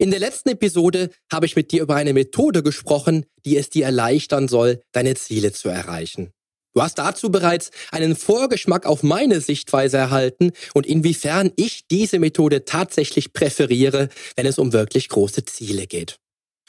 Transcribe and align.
In 0.00 0.10
der 0.10 0.18
letzten 0.18 0.48
Episode 0.48 1.10
habe 1.30 1.44
ich 1.44 1.56
mit 1.56 1.72
dir 1.72 1.82
über 1.82 1.94
eine 1.94 2.14
Methode 2.14 2.62
gesprochen, 2.62 3.26
die 3.44 3.58
es 3.58 3.68
dir 3.68 3.84
erleichtern 3.84 4.48
soll, 4.48 4.80
deine 4.92 5.14
Ziele 5.14 5.52
zu 5.52 5.68
erreichen. 5.68 6.32
Du 6.72 6.80
hast 6.80 6.98
dazu 6.98 7.30
bereits 7.30 7.70
einen 7.90 8.16
Vorgeschmack 8.16 8.86
auf 8.86 9.02
meine 9.02 9.42
Sichtweise 9.42 9.98
erhalten 9.98 10.52
und 10.72 10.86
inwiefern 10.86 11.52
ich 11.56 11.86
diese 11.86 12.18
Methode 12.18 12.64
tatsächlich 12.64 13.34
präferiere, 13.34 14.08
wenn 14.36 14.46
es 14.46 14.58
um 14.58 14.72
wirklich 14.72 15.10
große 15.10 15.44
Ziele 15.44 15.86
geht. 15.86 16.16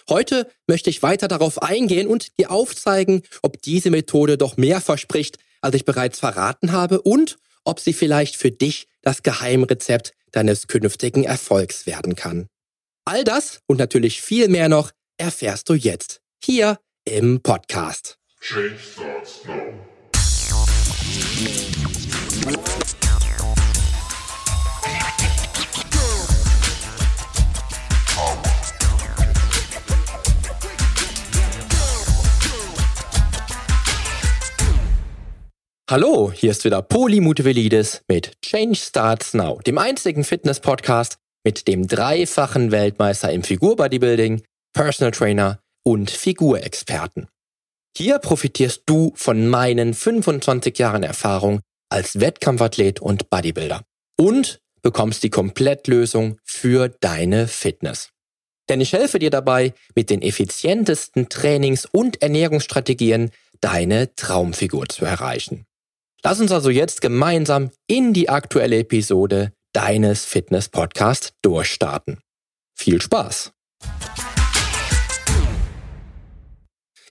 Heute 0.10 0.52
möchte 0.68 0.90
ich 0.90 1.02
weiter 1.02 1.30
darauf 1.30 1.62
eingehen 1.62 2.08
und 2.08 2.38
dir 2.38 2.52
aufzeigen, 2.52 3.22
ob 3.44 3.62
diese 3.62 3.92
Methode 3.92 4.38
doch 4.38 4.58
mehr 4.58 4.82
verspricht, 4.82 5.38
als 5.62 5.76
ich 5.76 5.86
bereits 5.86 6.20
verraten 6.20 6.74
habe 6.74 7.02
und 7.02 7.38
ob 7.64 7.80
sie 7.80 7.94
vielleicht 7.94 8.36
für 8.36 8.52
dich 8.52 8.90
das 9.02 9.24
Geheimrezept 9.24 10.12
deines 10.34 10.68
künftigen 10.68 11.24
Erfolgs 11.24 11.86
werden 11.86 12.18
kann. 12.18 12.50
All 13.14 13.26
das 13.26 13.60
und 13.68 13.78
natürlich 13.78 14.22
viel 14.22 14.48
mehr 14.48 14.70
noch 14.70 14.92
erfährst 15.18 15.68
du 15.68 15.74
jetzt 15.74 16.22
hier 16.42 16.80
im 17.04 17.42
Podcast. 17.42 18.18
Change 18.40 18.80
starts 18.80 19.42
now. 19.46 19.82
Hallo, 35.92 36.32
hier 36.32 36.52
ist 36.52 36.64
wieder 36.64 36.82
Poli 36.82 37.20
Mutevelidis 37.20 38.02
mit 38.08 38.42
Change 38.42 38.78
Starts 38.78 39.34
Now, 39.34 39.60
dem 39.68 39.78
einzigen 39.78 40.24
Fitness-Podcast 40.24 41.18
mit 41.44 41.68
dem 41.68 41.88
dreifachen 41.88 42.72
Weltmeister 42.72 43.32
im 43.32 43.44
Figur-Bodybuilding, 43.44 44.44
Personal 44.74 45.12
Trainer 45.12 45.60
und 45.84 46.12
Figurexperten. 46.12 47.28
Hier 47.98 48.20
profitierst 48.20 48.84
du 48.86 49.12
von 49.16 49.48
meinen 49.48 49.94
25 49.94 50.78
Jahren 50.78 51.04
Erfahrung 51.04 51.62
als 51.90 52.20
Wettkampfathlet 52.20 53.02
und 53.02 53.30
Bodybuilder 53.30 53.84
und 54.18 54.60
bekommst 54.82 55.24
die 55.24 55.30
Komplettlösung 55.30 56.38
für 56.44 56.90
deine 56.90 57.48
Fitness. 57.48 58.10
Denn 58.70 58.80
ich 58.80 58.94
helfe 58.94 59.20
dir 59.20 59.30
dabei, 59.30 59.74
mit 59.96 60.10
den 60.10 60.22
effizientesten 60.22 61.28
Trainings- 61.28 61.86
und 61.86 62.22
Ernährungsstrategien 62.22 63.32
deine 63.60 64.16
Traumfigur 64.16 64.88
zu 64.88 65.06
erreichen. 65.06 65.66
Lass 66.24 66.40
uns 66.40 66.52
also 66.52 66.70
jetzt 66.70 67.02
gemeinsam 67.02 67.72
in 67.88 68.14
die 68.14 68.30
aktuelle 68.30 68.78
Episode 68.78 69.52
deines 69.74 70.26
Fitness-Podcasts 70.26 71.34
durchstarten. 71.42 72.20
Viel 72.76 73.02
Spaß! 73.02 73.52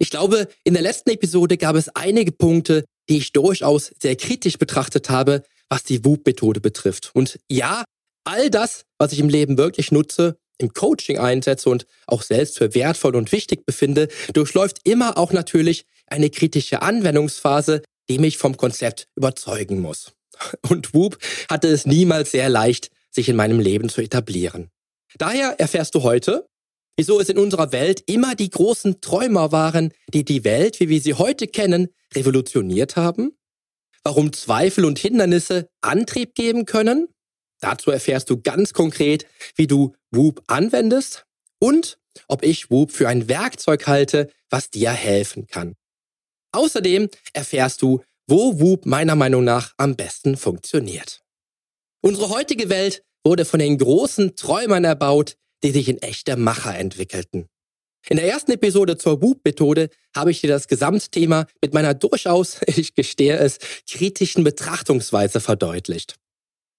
Ich 0.02 0.10
glaube, 0.10 0.48
in 0.64 0.72
der 0.72 0.82
letzten 0.82 1.10
Episode 1.10 1.58
gab 1.58 1.76
es 1.76 1.94
einige 1.94 2.32
Punkte, 2.32 2.84
die 3.08 3.18
ich 3.18 3.32
durchaus 3.32 3.92
sehr 4.00 4.16
kritisch 4.16 4.56
betrachtet 4.56 5.10
habe, 5.10 5.42
was 5.68 5.84
die 5.84 6.04
WUP-Methode 6.04 6.60
betrifft. 6.60 7.10
Und 7.14 7.38
ja, 7.50 7.84
all 8.24 8.48
das, 8.48 8.86
was 8.98 9.12
ich 9.12 9.18
im 9.18 9.28
Leben 9.28 9.58
wirklich 9.58 9.92
nutze, 9.92 10.38
im 10.56 10.72
Coaching 10.72 11.18
einsetze 11.18 11.68
und 11.68 11.86
auch 12.06 12.22
selbst 12.22 12.58
für 12.58 12.74
wertvoll 12.74 13.16
und 13.16 13.32
wichtig 13.32 13.66
befinde, 13.66 14.08
durchläuft 14.32 14.78
immer 14.84 15.18
auch 15.18 15.32
natürlich 15.32 15.84
eine 16.06 16.30
kritische 16.30 16.82
Anwendungsphase, 16.82 17.82
die 18.08 18.18
mich 18.18 18.38
vom 18.38 18.56
Konzept 18.56 19.06
überzeugen 19.16 19.80
muss. 19.80 20.12
Und 20.68 20.94
Whoop 20.94 21.18
hatte 21.48 21.68
es 21.68 21.86
niemals 21.86 22.30
sehr 22.30 22.48
leicht, 22.48 22.90
sich 23.10 23.28
in 23.28 23.36
meinem 23.36 23.60
Leben 23.60 23.88
zu 23.88 24.00
etablieren. 24.00 24.70
Daher 25.18 25.58
erfährst 25.58 25.94
du 25.94 26.02
heute, 26.02 26.46
wieso 26.96 27.20
es 27.20 27.28
in 27.28 27.38
unserer 27.38 27.72
Welt 27.72 28.02
immer 28.06 28.34
die 28.34 28.50
großen 28.50 29.00
Träumer 29.00 29.52
waren, 29.52 29.92
die 30.08 30.24
die 30.24 30.44
Welt, 30.44 30.80
wie 30.80 30.88
wir 30.88 31.00
sie 31.00 31.14
heute 31.14 31.46
kennen, 31.46 31.88
revolutioniert 32.14 32.96
haben, 32.96 33.32
warum 34.04 34.32
Zweifel 34.32 34.84
und 34.84 34.98
Hindernisse 34.98 35.68
Antrieb 35.80 36.34
geben 36.34 36.66
können, 36.66 37.08
dazu 37.60 37.90
erfährst 37.90 38.30
du 38.30 38.40
ganz 38.40 38.72
konkret, 38.72 39.26
wie 39.56 39.66
du 39.66 39.94
Whoop 40.10 40.42
anwendest 40.46 41.26
und 41.58 41.98
ob 42.28 42.42
ich 42.42 42.70
Whoop 42.70 42.92
für 42.92 43.08
ein 43.08 43.28
Werkzeug 43.28 43.86
halte, 43.86 44.30
was 44.48 44.70
dir 44.70 44.90
helfen 44.90 45.46
kann. 45.46 45.76
Außerdem 46.52 47.08
erfährst 47.32 47.82
du, 47.82 48.02
wo 48.30 48.60
Whoop 48.60 48.86
meiner 48.86 49.16
Meinung 49.16 49.42
nach 49.42 49.74
am 49.76 49.96
besten 49.96 50.36
funktioniert. 50.36 51.20
Unsere 52.00 52.30
heutige 52.30 52.68
Welt 52.70 53.02
wurde 53.24 53.44
von 53.44 53.60
den 53.60 53.76
großen 53.76 54.36
Träumern 54.36 54.84
erbaut, 54.84 55.36
die 55.62 55.72
sich 55.72 55.88
in 55.88 56.00
echte 56.00 56.36
Macher 56.36 56.78
entwickelten. 56.78 57.48
In 58.08 58.16
der 58.16 58.26
ersten 58.26 58.52
Episode 58.52 58.96
zur 58.96 59.20
Whoop-Methode 59.20 59.90
habe 60.16 60.30
ich 60.30 60.40
dir 60.40 60.48
das 60.48 60.68
Gesamtthema 60.68 61.46
mit 61.60 61.74
meiner 61.74 61.92
durchaus, 61.92 62.60
ich 62.66 62.94
gestehe 62.94 63.36
es, 63.36 63.58
kritischen 63.90 64.44
Betrachtungsweise 64.44 65.40
verdeutlicht. 65.40 66.14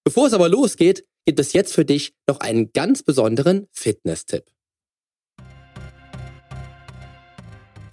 Bevor 0.04 0.28
es 0.28 0.34
aber 0.34 0.50
losgeht, 0.50 1.06
gibt 1.26 1.40
es 1.40 1.54
jetzt 1.54 1.74
für 1.74 1.86
dich 1.86 2.14
noch 2.28 2.40
einen 2.40 2.72
ganz 2.74 3.04
besonderen 3.04 3.68
Fitness-Tipp. 3.72 4.46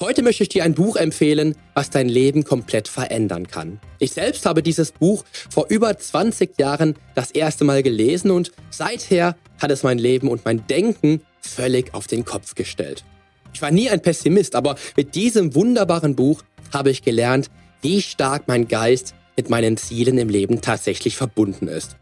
Heute 0.01 0.23
möchte 0.23 0.45
ich 0.45 0.49
dir 0.49 0.63
ein 0.63 0.75
Buch 0.75 0.95
empfehlen, 0.95 1.57
was 1.75 1.91
dein 1.91 2.09
Leben 2.09 2.45
komplett 2.45 2.87
verändern 2.87 3.49
kann. 3.49 3.81
Ich 3.99 4.13
selbst 4.13 4.47
habe 4.47 4.63
dieses 4.63 4.93
Buch 4.93 5.25
vor 5.51 5.67
über 5.71 5.99
20 5.99 6.57
Jahren 6.57 6.95
das 7.17 7.33
erste 7.33 7.65
Mal 7.65 7.83
gelesen 7.83 8.31
und 8.31 8.53
seither 8.71 9.37
hat 9.61 9.73
es 9.73 9.83
mein 9.83 9.99
Leben 9.99 10.29
und 10.29 10.45
mein 10.45 10.65
Denken 10.69 11.23
völlig 11.41 11.95
auf 11.95 12.07
den 12.07 12.25
Kopf 12.25 12.55
gestellt. 12.55 13.05
Ich 13.53 13.61
war 13.61 13.73
nie 13.73 13.91
ein 13.91 14.01
Pessimist, 14.01 14.55
aber 14.55 14.77
mit 14.97 15.17
diesem 15.17 15.57
wunderbaren 15.57 16.15
Buch 16.15 16.45
habe 16.73 16.91
ich 16.91 17.03
gelernt, 17.03 17.51
wie 17.83 18.01
stark 18.01 18.47
mein 18.47 18.69
Geist 18.69 19.17
mit 19.37 19.51
meinen 19.51 19.77
Zielen 19.77 20.17
im 20.19 20.29
Leben 20.29 20.61
tatsächlich 20.61 21.17
verbunden 21.17 21.67
ist. 21.67 21.97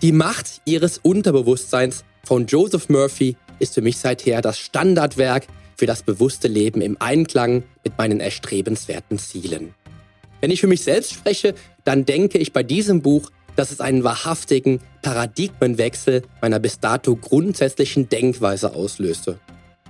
Die 0.00 0.12
Macht 0.12 0.60
ihres 0.64 0.98
Unterbewusstseins 0.98 2.04
von 2.22 2.46
Joseph 2.46 2.88
Murphy 2.88 3.34
ist 3.58 3.74
für 3.74 3.82
mich 3.82 3.98
seither 3.98 4.42
das 4.42 4.60
Standardwerk 4.60 5.48
für 5.76 5.86
das 5.86 6.02
bewusste 6.02 6.48
Leben 6.48 6.80
im 6.80 6.96
Einklang 7.00 7.62
mit 7.84 7.96
meinen 7.98 8.20
erstrebenswerten 8.20 9.18
Zielen. 9.18 9.74
Wenn 10.40 10.50
ich 10.50 10.60
für 10.60 10.66
mich 10.66 10.82
selbst 10.82 11.12
spreche, 11.12 11.54
dann 11.84 12.04
denke 12.04 12.38
ich 12.38 12.52
bei 12.52 12.62
diesem 12.62 13.02
Buch, 13.02 13.30
dass 13.56 13.70
es 13.70 13.80
einen 13.80 14.04
wahrhaftigen 14.04 14.80
Paradigmenwechsel 15.02 16.22
meiner 16.40 16.58
bis 16.58 16.78
dato 16.78 17.16
grundsätzlichen 17.16 18.08
Denkweise 18.08 18.74
auslöste. 18.74 19.38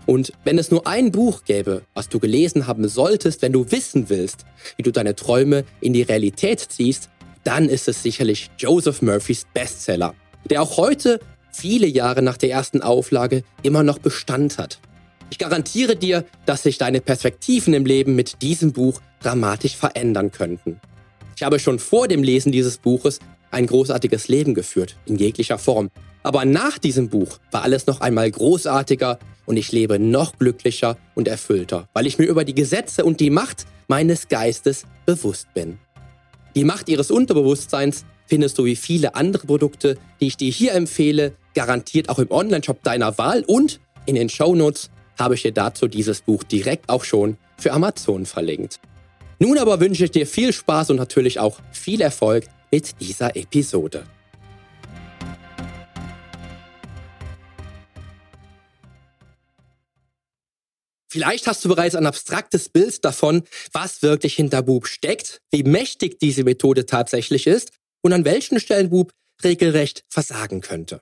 Und 0.07 0.33
wenn 0.45 0.57
es 0.57 0.71
nur 0.71 0.87
ein 0.87 1.11
Buch 1.11 1.43
gäbe, 1.45 1.83
was 1.93 2.09
du 2.09 2.21
gelesen 2.21 2.69
haben 2.69 2.87
solltest, 2.89 3.43
wenn 3.43 3.53
du 3.53 3.71
wissen 3.73 4.09
willst, 4.09 4.45
wie 4.77 4.85
du 4.85 4.93
deine 4.93 5.17
Träume 5.17 5.65
in 5.81 5.93
die 5.93 6.03
Realität 6.03 6.61
ziehst, 6.61 7.11
dann 7.43 7.69
ist 7.69 7.89
es 7.89 8.03
sicherlich 8.03 8.51
Joseph 8.57 9.03
Murphys 9.03 9.47
Bestseller, 9.53 10.15
der 10.49 10.63
auch 10.63 10.77
heute, 10.77 11.19
viele 11.51 11.89
Jahre 11.89 12.23
nach 12.23 12.37
der 12.37 12.51
ersten 12.51 12.83
Auflage, 12.83 13.43
immer 13.63 13.83
noch 13.83 13.99
Bestand 13.99 14.59
hat. 14.59 14.79
Ich 15.31 15.39
garantiere 15.39 15.97
dir, 15.97 16.25
dass 16.45 16.63
sich 16.63 16.79
deine 16.79 17.01
Perspektiven 17.01 17.75
im 17.75 17.85
Leben 17.85 18.15
mit 18.15 18.43
diesem 18.43 18.73
Buch 18.73 19.01
dramatisch 19.21 19.77
verändern 19.77 20.31
könnten. 20.31 20.81
Ich 21.37 21.43
habe 21.43 21.59
schon 21.59 21.79
vor 21.79 22.09
dem 22.09 22.23
Lesen 22.23 22.53
dieses 22.53 22.79
Buches 22.79 23.19
ein 23.51 23.67
großartiges 23.67 24.29
Leben 24.29 24.55
geführt, 24.55 24.97
in 25.07 25.17
jeglicher 25.17 25.59
Form. 25.59 25.91
Aber 26.23 26.45
nach 26.45 26.79
diesem 26.79 27.09
Buch 27.09 27.39
war 27.51 27.63
alles 27.63 27.87
noch 27.87 28.01
einmal 28.01 28.31
großartiger 28.31 29.19
und 29.47 29.57
ich 29.57 29.73
lebe 29.73 29.99
noch 29.99 30.39
glücklicher 30.39 30.97
und 31.15 31.29
erfüllter, 31.29 31.89
weil 31.93 32.07
ich 32.07 32.19
mir 32.19 32.27
über 32.27 32.45
die 32.45 32.55
Gesetze 32.55 33.05
und 33.05 33.21
die 33.21 33.31
Macht 33.31 33.67
meines 33.89 34.29
Geistes 34.29 34.85
bewusst 35.05 35.47
bin. 35.55 35.79
Die 36.55 36.65
Macht 36.65 36.89
ihres 36.89 37.11
Unterbewusstseins 37.11 38.05
findest 38.27 38.59
du 38.59 38.65
wie 38.65 38.77
viele 38.77 39.15
andere 39.15 39.47
Produkte, 39.47 39.99
die 40.21 40.29
ich 40.29 40.37
dir 40.37 40.51
hier 40.51 40.73
empfehle, 40.73 41.35
garantiert 41.55 42.09
auch 42.09 42.19
im 42.19 42.31
Onlineshop 42.31 42.83
deiner 42.83 43.17
Wahl 43.19 43.45
und 43.47 43.81
in 44.07 44.15
den 44.15 44.29
Shownotes 44.29 44.91
habe 45.19 45.35
ich 45.35 45.43
dir 45.43 45.53
dazu 45.53 45.89
dieses 45.89 46.21
Buch 46.21 46.43
direkt 46.43 46.89
auch 46.89 47.05
schon 47.05 47.37
für 47.59 47.73
Amazon 47.73 48.27
verlinkt. 48.27 48.81
Nun 49.39 49.59
aber 49.59 49.81
wünsche 49.81 50.05
ich 50.05 50.11
dir 50.11 50.27
viel 50.27 50.53
Spaß 50.53 50.91
und 50.91 50.97
natürlich 50.97 51.39
auch 51.39 51.61
viel 51.73 52.01
Erfolg 52.01 52.47
mit 52.71 53.01
dieser 53.01 53.37
Episode. 53.37 54.05
Vielleicht 61.09 61.47
hast 61.47 61.65
du 61.65 61.71
bereits 61.71 61.95
ein 61.95 62.05
abstraktes 62.05 62.69
Bild 62.69 63.05
davon, 63.05 63.45
was 63.73 64.03
wirklich 64.03 64.35
hinter 64.35 64.63
Bub 64.63 64.87
steckt, 64.87 65.41
wie 65.51 65.63
mächtig 65.63 66.19
diese 66.19 66.45
Methode 66.45 66.85
tatsächlich 66.85 67.47
ist 67.47 67.71
und 68.03 68.13
an 68.13 68.25
welchen 68.25 68.61
Stellen 68.61 68.91
Bub 68.91 69.13
regelrecht 69.43 70.05
versagen 70.11 70.61
könnte. 70.61 71.01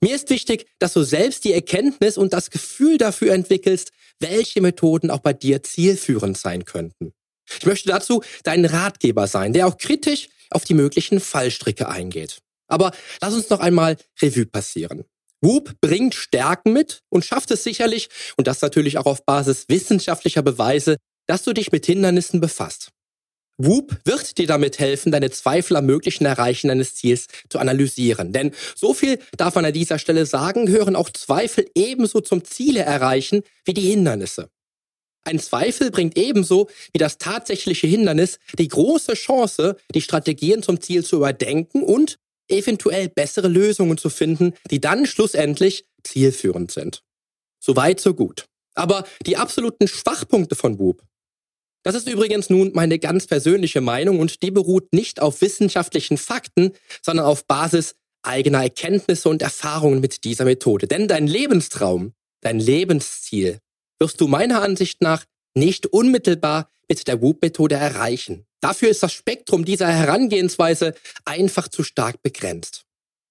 Mir 0.00 0.14
ist 0.14 0.30
wichtig, 0.30 0.66
dass 0.78 0.92
du 0.92 1.02
selbst 1.02 1.44
die 1.44 1.52
Erkenntnis 1.52 2.18
und 2.18 2.32
das 2.32 2.50
Gefühl 2.50 2.98
dafür 2.98 3.32
entwickelst, 3.32 3.92
welche 4.20 4.60
Methoden 4.60 5.10
auch 5.10 5.20
bei 5.20 5.32
dir 5.32 5.62
zielführend 5.62 6.36
sein 6.36 6.64
könnten. 6.64 7.12
Ich 7.58 7.66
möchte 7.66 7.88
dazu 7.88 8.22
dein 8.42 8.64
Ratgeber 8.64 9.26
sein, 9.26 9.52
der 9.52 9.66
auch 9.66 9.78
kritisch 9.78 10.28
auf 10.50 10.64
die 10.64 10.74
möglichen 10.74 11.20
Fallstricke 11.20 11.88
eingeht. 11.88 12.38
Aber 12.68 12.92
lass 13.20 13.34
uns 13.34 13.50
noch 13.50 13.60
einmal 13.60 13.96
Revue 14.20 14.46
passieren. 14.46 15.04
Whoop 15.40 15.80
bringt 15.80 16.14
Stärken 16.14 16.72
mit 16.72 17.02
und 17.08 17.24
schafft 17.24 17.50
es 17.50 17.62
sicherlich, 17.62 18.08
und 18.36 18.46
das 18.46 18.62
natürlich 18.62 18.98
auch 18.98 19.06
auf 19.06 19.24
Basis 19.24 19.66
wissenschaftlicher 19.68 20.42
Beweise, 20.42 20.96
dass 21.26 21.42
du 21.42 21.52
dich 21.52 21.72
mit 21.72 21.86
Hindernissen 21.86 22.40
befasst. 22.40 22.90
Whoop 23.58 23.96
wird 24.04 24.36
dir 24.36 24.46
damit 24.46 24.78
helfen, 24.78 25.12
deine 25.12 25.30
Zweifel 25.30 25.76
am 25.76 25.86
möglichen 25.86 26.26
Erreichen 26.26 26.68
deines 26.68 26.94
Ziels 26.94 27.26
zu 27.48 27.58
analysieren. 27.58 28.32
Denn 28.32 28.52
so 28.74 28.92
viel 28.92 29.18
darf 29.36 29.54
man 29.54 29.64
an 29.64 29.72
dieser 29.72 29.98
Stelle 29.98 30.26
sagen, 30.26 30.66
gehören 30.66 30.96
auch 30.96 31.10
Zweifel 31.10 31.66
ebenso 31.74 32.20
zum 32.20 32.44
Ziele 32.44 32.80
erreichen 32.80 33.42
wie 33.64 33.74
die 33.74 33.88
Hindernisse. 33.90 34.50
Ein 35.24 35.40
Zweifel 35.40 35.90
bringt 35.90 36.16
ebenso 36.16 36.68
wie 36.92 36.98
das 36.98 37.18
tatsächliche 37.18 37.86
Hindernis 37.86 38.38
die 38.58 38.68
große 38.68 39.14
Chance, 39.14 39.76
die 39.92 40.00
Strategien 40.02 40.62
zum 40.62 40.80
Ziel 40.80 41.04
zu 41.04 41.16
überdenken 41.16 41.82
und 41.82 42.18
eventuell 42.48 43.08
bessere 43.08 43.48
Lösungen 43.48 43.98
zu 43.98 44.08
finden, 44.08 44.54
die 44.70 44.80
dann 44.80 45.04
schlussendlich 45.06 45.86
zielführend 46.04 46.70
sind. 46.70 47.02
Soweit, 47.58 48.00
so 48.00 48.14
gut. 48.14 48.46
Aber 48.74 49.04
die 49.24 49.36
absoluten 49.36 49.88
Schwachpunkte 49.88 50.54
von 50.54 50.78
Whoop, 50.78 51.02
das 51.86 51.94
ist 51.94 52.08
übrigens 52.08 52.50
nun 52.50 52.72
meine 52.74 52.98
ganz 52.98 53.28
persönliche 53.28 53.80
Meinung 53.80 54.18
und 54.18 54.42
die 54.42 54.50
beruht 54.50 54.92
nicht 54.92 55.22
auf 55.22 55.40
wissenschaftlichen 55.40 56.18
Fakten, 56.18 56.72
sondern 57.00 57.26
auf 57.26 57.46
Basis 57.46 57.94
eigener 58.22 58.64
Erkenntnisse 58.64 59.28
und 59.28 59.40
Erfahrungen 59.40 60.00
mit 60.00 60.24
dieser 60.24 60.44
Methode. 60.44 60.88
Denn 60.88 61.06
dein 61.06 61.28
Lebenstraum, 61.28 62.12
dein 62.40 62.58
Lebensziel 62.58 63.60
wirst 64.00 64.20
du 64.20 64.26
meiner 64.26 64.62
Ansicht 64.62 65.00
nach 65.00 65.24
nicht 65.54 65.86
unmittelbar 65.86 66.68
mit 66.88 67.06
der 67.06 67.22
Whoop-Methode 67.22 67.76
erreichen. 67.76 68.46
Dafür 68.60 68.88
ist 68.88 69.04
das 69.04 69.12
Spektrum 69.12 69.64
dieser 69.64 69.86
Herangehensweise 69.86 70.92
einfach 71.24 71.68
zu 71.68 71.84
stark 71.84 72.20
begrenzt. 72.20 72.84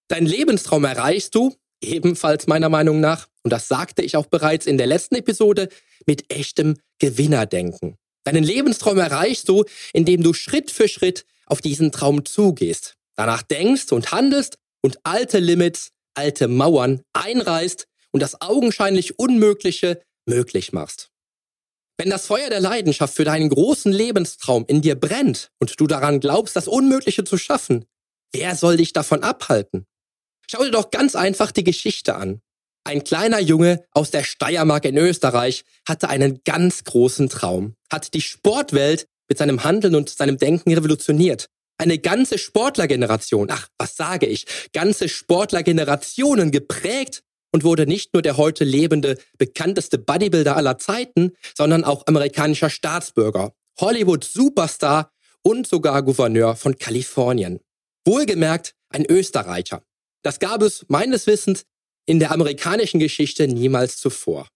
Dein 0.08 0.25
Lebenstraum 0.25 0.86
erreichst 0.86 1.36
du, 1.36 1.54
ebenfalls 1.84 2.48
meiner 2.48 2.69
Meinung 2.69 3.01
nach, 3.01 3.28
und 3.44 3.51
das 3.51 3.68
sagte 3.68 4.01
ich 4.01 4.16
auch 4.16 4.28
bereits 4.28 4.66
in 4.66 4.78
der 4.78 4.88
letzten 4.88 5.16
Episode, 5.16 5.68
mit 6.06 6.31
echtem 6.34 6.78
Gewinnerdenken. 7.00 7.98
Deinen 8.25 8.44
Lebenstraum 8.44 8.98
erreichst 8.98 9.48
du, 9.50 9.63
indem 9.94 10.24
du 10.24 10.33
Schritt 10.33 10.72
für 10.72 10.88
Schritt 10.88 11.25
auf 11.45 11.62
diesen 11.62 11.92
Traum 11.92 12.25
zugehst, 12.25 12.95
danach 13.16 13.44
denkst 13.44 13.92
und 13.92 14.12
handelst 14.12 14.57
und 14.81 14.98
alte 15.04 15.39
Limits, 15.39 15.92
alte 16.16 16.48
Mauern 16.48 17.01
einreißt 17.13 17.88
und 18.12 18.22
das 18.22 18.42
augenscheinlich 18.42 19.19
Unmögliche 19.19 20.01
möglich 20.25 20.74
machst. 20.74 21.12
Wenn 21.98 22.10
das 22.10 22.25
Feuer 22.25 22.50
der 22.50 22.60
Leidenschaft 22.60 23.13
für 23.13 23.24
deinen 23.24 23.50
großen 23.50 23.92
Lebenstraum 23.92 24.66
in 24.68 24.81
dir 24.81 24.95
brennt 24.95 25.51
und 25.60 25.80
du 25.80 25.88
daran 25.88 26.19
glaubst, 26.19 26.56
das 26.56 26.68
Unmögliche 26.68 27.24
zu 27.24 27.38
schaffen, 27.38 27.86
wer 28.33 28.56
soll 28.56 28.77
dich 28.77 28.92
davon 28.92 29.24
abhalten? 29.24 29.86
Schau 30.50 30.63
dir 30.63 30.72
doch 30.72 30.92
ganz 30.92 31.16
einfach 31.16 31.51
die 31.51 31.63
Geschichte 31.63 32.16
an. 32.16 32.42
Ein 32.88 33.04
kleiner 33.04 33.40
Junge 33.40 33.84
aus 33.94 34.12
der 34.12 34.24
Steiermark 34.24 34.86
in 34.86 34.96
Österreich 34.96 35.66
hatte 35.88 36.08
einen 36.08 36.42
ganz 36.46 36.84
großen 36.84 37.30
Traum, 37.30 37.74
hat 37.92 38.14
die 38.14 38.22
Sportwelt 38.22 39.08
mit 39.28 39.40
seinem 39.40 39.64
Handeln 39.64 39.96
und 39.96 40.08
seinem 40.10 40.38
Denken 40.38 40.72
revolutioniert. 40.72 41.50
Eine 41.80 41.98
ganze 41.98 42.38
Sportlergeneration, 42.38 43.50
ach, 43.50 43.70
was 43.80 43.96
sage 43.96 44.28
ich, 44.28 44.46
ganze 44.72 45.10
Sportlergenerationen 45.10 46.52
geprägt 46.52 47.24
und 47.52 47.64
wurde 47.64 47.88
nicht 47.88 48.14
nur 48.14 48.22
der 48.22 48.38
heute 48.38 48.64
lebende, 48.64 49.18
bekannteste 49.40 49.98
Bodybuilder 49.98 50.56
aller 50.56 50.78
Zeiten, 50.78 51.32
sondern 51.58 51.84
auch 51.84 52.06
amerikanischer 52.06 52.70
Staatsbürger, 52.70 53.54
Hollywood-Superstar 53.80 55.12
und 55.42 55.66
sogar 55.66 56.04
Gouverneur 56.04 56.56
von 56.56 56.78
Kalifornien. 56.78 57.62
Wohlgemerkt 58.06 58.76
ein 58.90 59.06
Österreicher. 59.10 59.82
Das 60.22 60.40
gab 60.40 60.62
es 60.62 60.86
meines 60.88 61.26
Wissens 61.26 61.66
in 62.06 62.19
der 62.19 62.31
amerikanischen 62.31 63.00
Geschichte 63.00 63.48
niemals 63.48 63.98
zuvor. 63.98 64.48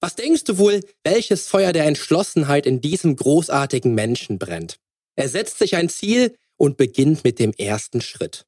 Was 0.00 0.16
denkst 0.16 0.44
du 0.44 0.58
wohl, 0.58 0.80
welches 1.02 1.48
Feuer 1.48 1.72
der 1.72 1.86
Entschlossenheit 1.86 2.66
in 2.66 2.80
diesem 2.80 3.16
großartigen 3.16 3.94
Menschen 3.94 4.38
brennt? 4.38 4.78
Er 5.16 5.28
setzt 5.28 5.58
sich 5.58 5.76
ein 5.76 5.88
Ziel 5.88 6.36
und 6.56 6.76
beginnt 6.76 7.24
mit 7.24 7.38
dem 7.38 7.52
ersten 7.52 8.00
Schritt. 8.00 8.44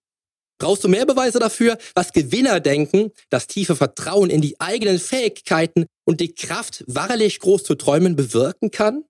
Brauchst 0.59 0.85
du 0.85 0.89
mehr 0.89 1.07
Beweise 1.07 1.39
dafür, 1.39 1.77
was 1.95 2.13
Gewinner 2.13 2.61
denken, 2.61 3.13
das 3.29 3.47
tiefe 3.47 3.77
Vertrauen 3.77 4.31
in 4.31 4.41
die 4.41 4.59
eigenen 4.61 4.99
Fähigkeiten 4.99 5.87
und 6.05 6.21
die 6.21 6.35
Kraft, 6.35 6.85
wahrlich 6.87 7.41
groß 7.41 7.63
zu 7.63 7.75
träumen, 7.75 8.17
bewirken 8.17 8.71
kann? 8.71 9.05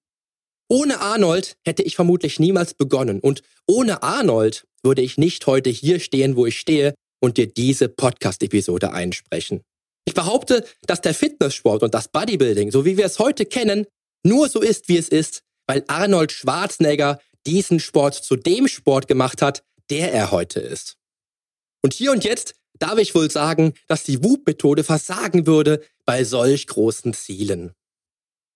Ohne 0.69 1.01
Arnold 1.01 1.57
hätte 1.65 1.85
ich 1.85 1.95
vermutlich 1.95 2.41
niemals 2.41 2.75
begonnen 2.75 3.21
und 3.21 3.43
ohne 3.69 4.03
Arnold 4.03 4.67
würde 4.83 5.03
ich 5.03 5.19
nicht 5.19 5.47
heute 5.47 5.71
hier 5.71 6.01
stehen, 6.01 6.37
wo 6.37 6.47
ich 6.47 6.59
stehe 6.59 6.95
und 7.27 7.37
dir 7.37 7.49
diese 7.49 7.89
Podcast-Episode 7.89 8.93
einsprechen. 8.93 9.63
Ich 10.05 10.15
behaupte, 10.15 10.65
dass 10.87 11.01
der 11.01 11.13
Fitnesssport 11.13 11.83
und 11.83 11.93
das 11.93 12.07
Bodybuilding, 12.07 12.71
so 12.71 12.85
wie 12.85 12.97
wir 12.97 13.05
es 13.05 13.19
heute 13.19 13.45
kennen, 13.45 13.85
nur 14.25 14.49
so 14.49 14.61
ist, 14.61 14.89
wie 14.89 14.97
es 14.97 15.09
ist, 15.09 15.43
weil 15.67 15.83
Arnold 15.89 16.31
Schwarzenegger 16.31 17.21
diesen 17.45 17.81
Sport 17.81 18.15
zu 18.15 18.37
dem 18.37 18.69
Sport 18.69 19.09
gemacht 19.09 19.43
hat, 19.43 19.65
der 19.91 20.13
er 20.13 20.31
heute 20.31 20.61
ist. 20.61 20.97
Und 21.83 21.95
hier 21.95 22.13
und 22.13 22.23
jetzt 22.23 22.55
darf 22.79 22.99
ich 22.99 23.15
wohl 23.17 23.29
sagen, 23.29 23.75
dass 23.89 24.05
die 24.05 24.23
Whoop-Methode 24.23 24.85
versagen 24.85 25.49
würde 25.49 25.85
bei 26.05 26.23
solch 26.23 26.69
großen 26.69 27.13
Zielen. 27.13 27.73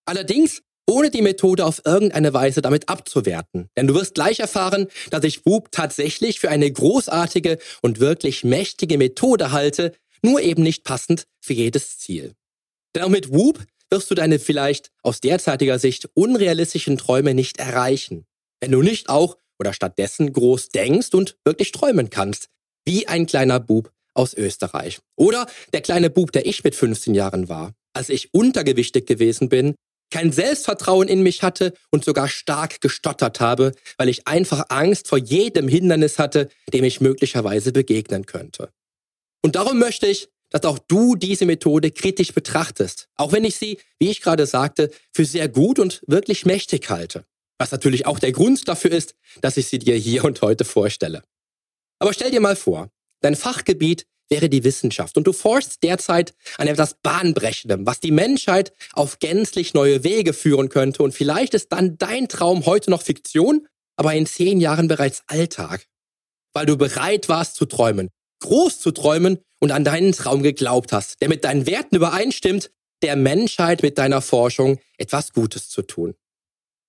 Allerdings 0.05 0.61
ohne 0.87 1.09
die 1.09 1.21
Methode 1.21 1.65
auf 1.65 1.81
irgendeine 1.85 2.33
Weise 2.33 2.61
damit 2.61 2.89
abzuwerten. 2.89 3.69
Denn 3.77 3.87
du 3.87 3.95
wirst 3.95 4.15
gleich 4.15 4.39
erfahren, 4.39 4.87
dass 5.09 5.23
ich 5.23 5.45
Whoop 5.45 5.71
tatsächlich 5.71 6.39
für 6.39 6.49
eine 6.49 6.71
großartige 6.71 7.59
und 7.81 7.99
wirklich 7.99 8.43
mächtige 8.43 8.97
Methode 8.97 9.51
halte, 9.51 9.93
nur 10.21 10.41
eben 10.41 10.63
nicht 10.63 10.83
passend 10.83 11.25
für 11.39 11.53
jedes 11.53 11.97
Ziel. 11.97 12.33
Denn 12.95 13.03
auch 13.03 13.09
mit 13.09 13.31
Whoop 13.31 13.63
wirst 13.89 14.09
du 14.11 14.15
deine 14.15 14.39
vielleicht 14.39 14.91
aus 15.03 15.19
derzeitiger 15.19 15.79
Sicht 15.79 16.09
unrealistischen 16.13 16.97
Träume 16.97 17.33
nicht 17.33 17.59
erreichen. 17.59 18.25
Wenn 18.59 18.71
du 18.71 18.81
nicht 18.81 19.09
auch 19.09 19.37
oder 19.59 19.73
stattdessen 19.73 20.33
groß 20.33 20.69
denkst 20.69 21.13
und 21.13 21.37
wirklich 21.45 21.71
träumen 21.71 22.09
kannst, 22.09 22.49
wie 22.85 23.07
ein 23.07 23.25
kleiner 23.25 23.59
Bub 23.59 23.91
aus 24.13 24.33
Österreich. 24.33 24.99
Oder 25.15 25.45
der 25.73 25.81
kleine 25.81 26.09
Bub, 26.09 26.31
der 26.31 26.45
ich 26.45 26.63
mit 26.63 26.75
15 26.75 27.13
Jahren 27.13 27.47
war, 27.47 27.73
als 27.93 28.09
ich 28.09 28.33
untergewichtig 28.33 29.05
gewesen 29.05 29.49
bin 29.49 29.75
kein 30.11 30.31
Selbstvertrauen 30.31 31.07
in 31.07 31.23
mich 31.23 31.41
hatte 31.41 31.73
und 31.89 32.05
sogar 32.05 32.27
stark 32.27 32.81
gestottert 32.81 33.39
habe, 33.39 33.73
weil 33.97 34.09
ich 34.09 34.27
einfach 34.27 34.65
Angst 34.69 35.07
vor 35.07 35.17
jedem 35.17 35.67
Hindernis 35.67 36.19
hatte, 36.19 36.49
dem 36.71 36.83
ich 36.83 37.01
möglicherweise 37.01 37.71
begegnen 37.71 38.25
könnte. 38.25 38.69
Und 39.41 39.55
darum 39.55 39.79
möchte 39.79 40.07
ich, 40.07 40.29
dass 40.51 40.65
auch 40.65 40.79
du 40.79 41.15
diese 41.15 41.45
Methode 41.45 41.91
kritisch 41.91 42.33
betrachtest, 42.33 43.07
auch 43.15 43.31
wenn 43.31 43.45
ich 43.45 43.55
sie, 43.55 43.79
wie 43.99 44.11
ich 44.11 44.21
gerade 44.21 44.45
sagte, 44.45 44.91
für 45.13 45.25
sehr 45.25 45.47
gut 45.47 45.79
und 45.79 46.03
wirklich 46.05 46.45
mächtig 46.45 46.89
halte. 46.89 47.25
Was 47.57 47.71
natürlich 47.71 48.05
auch 48.05 48.19
der 48.19 48.33
Grund 48.33 48.67
dafür 48.67 48.91
ist, 48.91 49.15
dass 49.39 49.57
ich 49.57 49.67
sie 49.67 49.79
dir 49.79 49.95
hier 49.95 50.25
und 50.25 50.41
heute 50.41 50.65
vorstelle. 50.65 51.23
Aber 51.99 52.13
stell 52.13 52.31
dir 52.31 52.41
mal 52.41 52.55
vor, 52.55 52.89
dein 53.21 53.35
Fachgebiet 53.35 54.05
wäre 54.31 54.49
die 54.49 54.63
Wissenschaft. 54.63 55.17
Und 55.17 55.27
du 55.27 55.33
forschst 55.33 55.83
derzeit 55.83 56.33
an 56.57 56.67
etwas 56.67 56.95
Bahnbrechendem, 57.03 57.85
was 57.85 57.99
die 57.99 58.11
Menschheit 58.11 58.73
auf 58.93 59.19
gänzlich 59.19 59.73
neue 59.73 60.03
Wege 60.03 60.33
führen 60.33 60.69
könnte. 60.69 61.03
Und 61.03 61.13
vielleicht 61.13 61.53
ist 61.53 61.71
dann 61.71 61.97
dein 61.97 62.27
Traum 62.27 62.65
heute 62.65 62.89
noch 62.89 63.03
Fiktion, 63.03 63.67
aber 63.97 64.13
in 64.15 64.25
zehn 64.25 64.59
Jahren 64.59 64.87
bereits 64.87 65.21
Alltag. 65.27 65.85
Weil 66.53 66.65
du 66.65 66.77
bereit 66.77 67.29
warst 67.29 67.55
zu 67.55 67.65
träumen, 67.65 68.09
groß 68.39 68.79
zu 68.79 68.91
träumen 68.91 69.39
und 69.59 69.71
an 69.71 69.83
deinen 69.83 70.13
Traum 70.13 70.41
geglaubt 70.41 70.91
hast, 70.91 71.21
der 71.21 71.29
mit 71.29 71.43
deinen 71.43 71.67
Werten 71.67 71.95
übereinstimmt, 71.95 72.71
der 73.03 73.15
Menschheit 73.15 73.83
mit 73.83 73.97
deiner 73.97 74.21
Forschung 74.21 74.79
etwas 74.97 75.33
Gutes 75.33 75.69
zu 75.69 75.81
tun. 75.81 76.15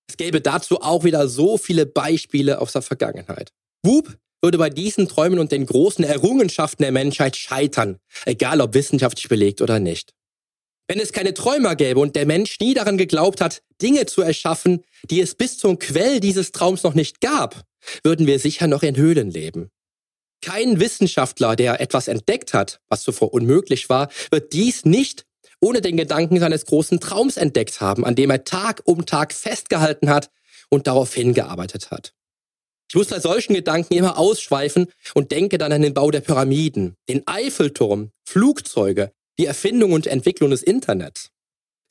Es 0.09 0.17
gäbe 0.17 0.41
dazu 0.41 0.81
auch 0.81 1.03
wieder 1.03 1.27
so 1.27 1.57
viele 1.57 1.85
Beispiele 1.85 2.59
aus 2.59 2.73
der 2.73 2.81
Vergangenheit. 2.81 3.51
Whoop 3.83 4.17
würde 4.43 4.57
bei 4.57 4.69
diesen 4.69 5.07
Träumen 5.07 5.39
und 5.39 5.51
den 5.51 5.65
großen 5.65 6.03
Errungenschaften 6.03 6.83
der 6.83 6.91
Menschheit 6.91 7.37
scheitern, 7.37 7.97
egal 8.25 8.61
ob 8.61 8.73
wissenschaftlich 8.73 9.29
belegt 9.29 9.61
oder 9.61 9.79
nicht. 9.79 10.13
Wenn 10.87 10.99
es 10.99 11.13
keine 11.13 11.33
Träumer 11.33 11.77
gäbe 11.77 12.01
und 12.01 12.15
der 12.17 12.25
Mensch 12.25 12.59
nie 12.59 12.73
daran 12.73 12.97
geglaubt 12.97 13.39
hat, 13.39 13.63
Dinge 13.81 14.05
zu 14.05 14.21
erschaffen, 14.21 14.83
die 15.09 15.21
es 15.21 15.33
bis 15.33 15.57
zum 15.57 15.79
Quell 15.79 16.19
dieses 16.19 16.51
Traums 16.51 16.83
noch 16.83 16.93
nicht 16.93 17.21
gab, 17.21 17.63
würden 18.03 18.27
wir 18.27 18.37
sicher 18.37 18.67
noch 18.67 18.83
in 18.83 18.97
Höhlen 18.97 19.31
leben. 19.31 19.71
Kein 20.41 20.81
Wissenschaftler, 20.81 21.55
der 21.55 21.79
etwas 21.79 22.09
entdeckt 22.09 22.53
hat, 22.53 22.81
was 22.89 23.01
zuvor 23.01 23.33
unmöglich 23.33 23.87
war, 23.87 24.09
wird 24.29 24.51
dies 24.51 24.83
nicht 24.83 25.25
ohne 25.61 25.79
den 25.79 25.95
Gedanken 25.95 26.41
seines 26.41 26.65
großen 26.65 26.99
Traums 26.99 27.37
entdeckt 27.37 27.79
haben, 27.79 28.03
an 28.03 28.15
dem 28.15 28.29
er 28.29 28.43
Tag 28.43 28.81
um 28.83 29.05
Tag 29.05 29.33
festgehalten 29.33 30.09
hat 30.09 30.29
und 30.69 30.87
darauf 30.87 31.13
hingearbeitet 31.13 31.89
hat. 31.89 32.13
Ich 32.93 32.95
muss 32.95 33.07
bei 33.07 33.19
solchen 33.19 33.55
Gedanken 33.55 33.95
immer 33.95 34.19
ausschweifen 34.19 34.85
und 35.15 35.31
denke 35.31 35.57
dann 35.57 35.71
an 35.71 35.81
den 35.81 35.95
Bau 35.95 36.11
der 36.11 36.21
Pyramiden, 36.21 36.93
den 37.09 37.23
Eiffelturm, 37.25 38.11
Flugzeuge, 38.23 39.11
die 39.39 39.47
Erfindung 39.47 39.93
und 39.93 40.05
Entwicklung 40.05 40.51
des 40.51 40.61
Internets. 40.61 41.31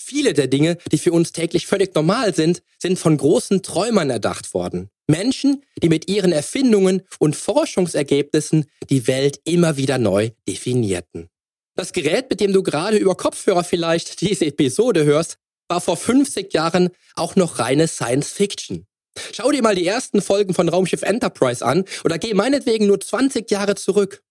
Viele 0.00 0.32
der 0.32 0.46
Dinge, 0.46 0.78
die 0.92 0.98
für 0.98 1.10
uns 1.10 1.32
täglich 1.32 1.66
völlig 1.66 1.92
normal 1.96 2.36
sind, 2.36 2.62
sind 2.78 3.00
von 3.00 3.16
großen 3.16 3.64
Träumern 3.64 4.10
erdacht 4.10 4.54
worden. 4.54 4.90
Menschen, 5.08 5.64
die 5.82 5.88
mit 5.88 6.08
ihren 6.08 6.30
Erfindungen 6.30 7.02
und 7.18 7.34
Forschungsergebnissen 7.34 8.66
die 8.88 9.08
Welt 9.08 9.40
immer 9.42 9.76
wieder 9.76 9.98
neu 9.98 10.30
definierten. 10.48 11.26
Das 11.74 11.92
Gerät, 11.92 12.30
mit 12.30 12.38
dem 12.38 12.52
du 12.52 12.62
gerade 12.62 12.96
über 12.96 13.16
Kopfhörer 13.16 13.64
vielleicht 13.64 14.20
diese 14.20 14.46
Episode 14.46 15.04
hörst, 15.04 15.38
war 15.66 15.80
vor 15.80 15.96
50 15.96 16.54
Jahren 16.54 16.90
auch 17.16 17.34
noch 17.34 17.58
reine 17.58 17.88
Science 17.88 18.30
Fiction. 18.30 18.86
Schau 19.32 19.50
dir 19.50 19.62
mal 19.62 19.74
die 19.74 19.86
ersten 19.86 20.20
Folgen 20.22 20.54
von 20.54 20.68
Raumschiff 20.68 21.02
Enterprise 21.02 21.64
an 21.64 21.84
oder 22.04 22.18
geh 22.18 22.34
meinetwegen 22.34 22.86
nur 22.86 23.00
20 23.00 23.50
Jahre 23.50 23.74
zurück. 23.74 24.22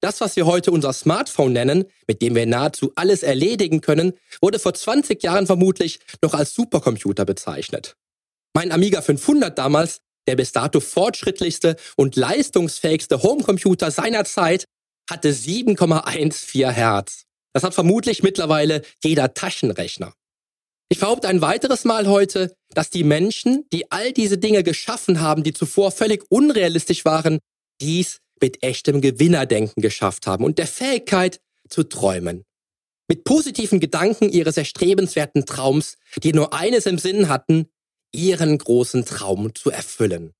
Das, 0.00 0.20
was 0.20 0.36
wir 0.36 0.46
heute 0.46 0.70
unser 0.70 0.92
Smartphone 0.92 1.52
nennen, 1.52 1.84
mit 2.06 2.22
dem 2.22 2.34
wir 2.34 2.46
nahezu 2.46 2.92
alles 2.94 3.24
erledigen 3.24 3.80
können, 3.80 4.12
wurde 4.40 4.58
vor 4.58 4.74
20 4.74 5.22
Jahren 5.22 5.46
vermutlich 5.46 5.98
noch 6.22 6.34
als 6.34 6.54
Supercomputer 6.54 7.24
bezeichnet. 7.24 7.96
Mein 8.54 8.70
Amiga 8.70 9.02
500 9.02 9.58
damals, 9.58 9.98
der 10.28 10.36
bis 10.36 10.52
dato 10.52 10.80
fortschrittlichste 10.80 11.76
und 11.96 12.16
leistungsfähigste 12.16 13.22
Homecomputer 13.22 13.90
seiner 13.90 14.24
Zeit, 14.24 14.64
hatte 15.10 15.30
7,14 15.32 16.70
Hertz. 16.70 17.24
Das 17.52 17.64
hat 17.64 17.74
vermutlich 17.74 18.22
mittlerweile 18.22 18.82
jeder 19.02 19.34
Taschenrechner. 19.34 20.12
Ich 20.90 21.00
behaupte 21.00 21.28
ein 21.28 21.42
weiteres 21.42 21.84
Mal 21.84 22.06
heute, 22.06 22.56
dass 22.70 22.88
die 22.88 23.04
Menschen, 23.04 23.66
die 23.72 23.90
all 23.92 24.12
diese 24.12 24.38
Dinge 24.38 24.62
geschaffen 24.62 25.20
haben, 25.20 25.42
die 25.42 25.52
zuvor 25.52 25.90
völlig 25.90 26.24
unrealistisch 26.30 27.04
waren, 27.04 27.40
dies 27.80 28.20
mit 28.40 28.62
echtem 28.62 29.00
Gewinnerdenken 29.00 29.82
geschafft 29.82 30.26
haben 30.26 30.44
und 30.44 30.58
der 30.58 30.66
Fähigkeit 30.66 31.40
zu 31.68 31.82
träumen. 31.82 32.44
Mit 33.06 33.24
positiven 33.24 33.80
Gedanken 33.80 34.30
ihres 34.30 34.56
erstrebenswerten 34.56 35.44
Traums, 35.44 35.96
die 36.22 36.32
nur 36.32 36.54
eines 36.54 36.86
im 36.86 36.98
Sinn 36.98 37.28
hatten, 37.28 37.66
ihren 38.12 38.56
großen 38.56 39.04
Traum 39.04 39.54
zu 39.54 39.70
erfüllen. 39.70 40.32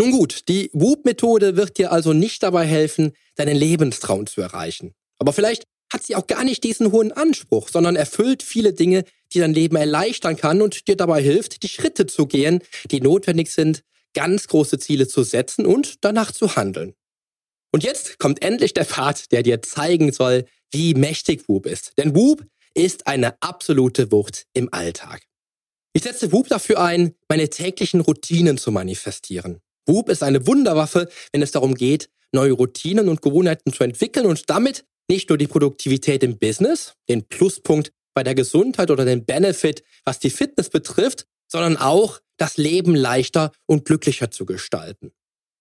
Nun 0.00 0.12
gut, 0.12 0.48
die 0.48 0.70
Whoop-Methode 0.72 1.56
wird 1.56 1.78
dir 1.78 1.92
also 1.92 2.12
nicht 2.12 2.42
dabei 2.42 2.64
helfen, 2.64 3.12
deinen 3.34 3.56
Lebenstraum 3.56 4.26
zu 4.26 4.40
erreichen. 4.40 4.94
Aber 5.18 5.32
vielleicht 5.32 5.64
hat 5.92 6.04
sie 6.04 6.16
auch 6.16 6.26
gar 6.26 6.44
nicht 6.44 6.64
diesen 6.64 6.92
hohen 6.92 7.12
Anspruch, 7.12 7.68
sondern 7.68 7.96
erfüllt 7.96 8.42
viele 8.42 8.72
Dinge, 8.72 9.04
die 9.32 9.38
dein 9.38 9.54
Leben 9.54 9.76
erleichtern 9.76 10.36
kann 10.36 10.62
und 10.62 10.88
dir 10.88 10.96
dabei 10.96 11.22
hilft, 11.22 11.62
die 11.62 11.68
Schritte 11.68 12.06
zu 12.06 12.26
gehen, 12.26 12.60
die 12.90 13.00
notwendig 13.00 13.50
sind, 13.50 13.82
ganz 14.14 14.48
große 14.48 14.78
Ziele 14.78 15.08
zu 15.08 15.22
setzen 15.22 15.66
und 15.66 16.04
danach 16.04 16.32
zu 16.32 16.56
handeln. 16.56 16.94
Und 17.72 17.84
jetzt 17.84 18.18
kommt 18.18 18.42
endlich 18.42 18.74
der 18.74 18.84
Part, 18.84 19.32
der 19.32 19.42
dir 19.42 19.62
zeigen 19.62 20.12
soll, 20.12 20.44
wie 20.70 20.94
mächtig 20.94 21.48
Whoop 21.48 21.66
ist. 21.66 21.92
Denn 21.96 22.14
Whoop 22.14 22.44
ist 22.74 23.06
eine 23.06 23.40
absolute 23.42 24.12
Wucht 24.12 24.46
im 24.52 24.72
Alltag. 24.72 25.22
Ich 25.94 26.02
setze 26.02 26.32
Whoop 26.32 26.48
dafür 26.48 26.80
ein, 26.80 27.14
meine 27.28 27.48
täglichen 27.50 28.00
Routinen 28.00 28.58
zu 28.58 28.70
manifestieren. 28.72 29.60
Whoop 29.86 30.08
ist 30.08 30.22
eine 30.22 30.46
Wunderwaffe, 30.46 31.08
wenn 31.32 31.42
es 31.42 31.50
darum 31.50 31.74
geht, 31.74 32.08
neue 32.32 32.52
Routinen 32.52 33.08
und 33.08 33.20
Gewohnheiten 33.20 33.72
zu 33.72 33.84
entwickeln 33.84 34.26
und 34.26 34.48
damit 34.48 34.84
nicht 35.12 35.28
nur 35.28 35.36
die 35.36 35.46
Produktivität 35.46 36.22
im 36.22 36.38
Business, 36.38 36.94
den 37.06 37.28
Pluspunkt 37.28 37.92
bei 38.14 38.22
der 38.22 38.34
Gesundheit 38.34 38.90
oder 38.90 39.04
den 39.04 39.26
Benefit, 39.26 39.82
was 40.06 40.18
die 40.18 40.30
Fitness 40.30 40.70
betrifft, 40.70 41.26
sondern 41.48 41.76
auch 41.76 42.20
das 42.38 42.56
Leben 42.56 42.94
leichter 42.94 43.52
und 43.66 43.84
glücklicher 43.84 44.30
zu 44.30 44.46
gestalten. 44.46 45.12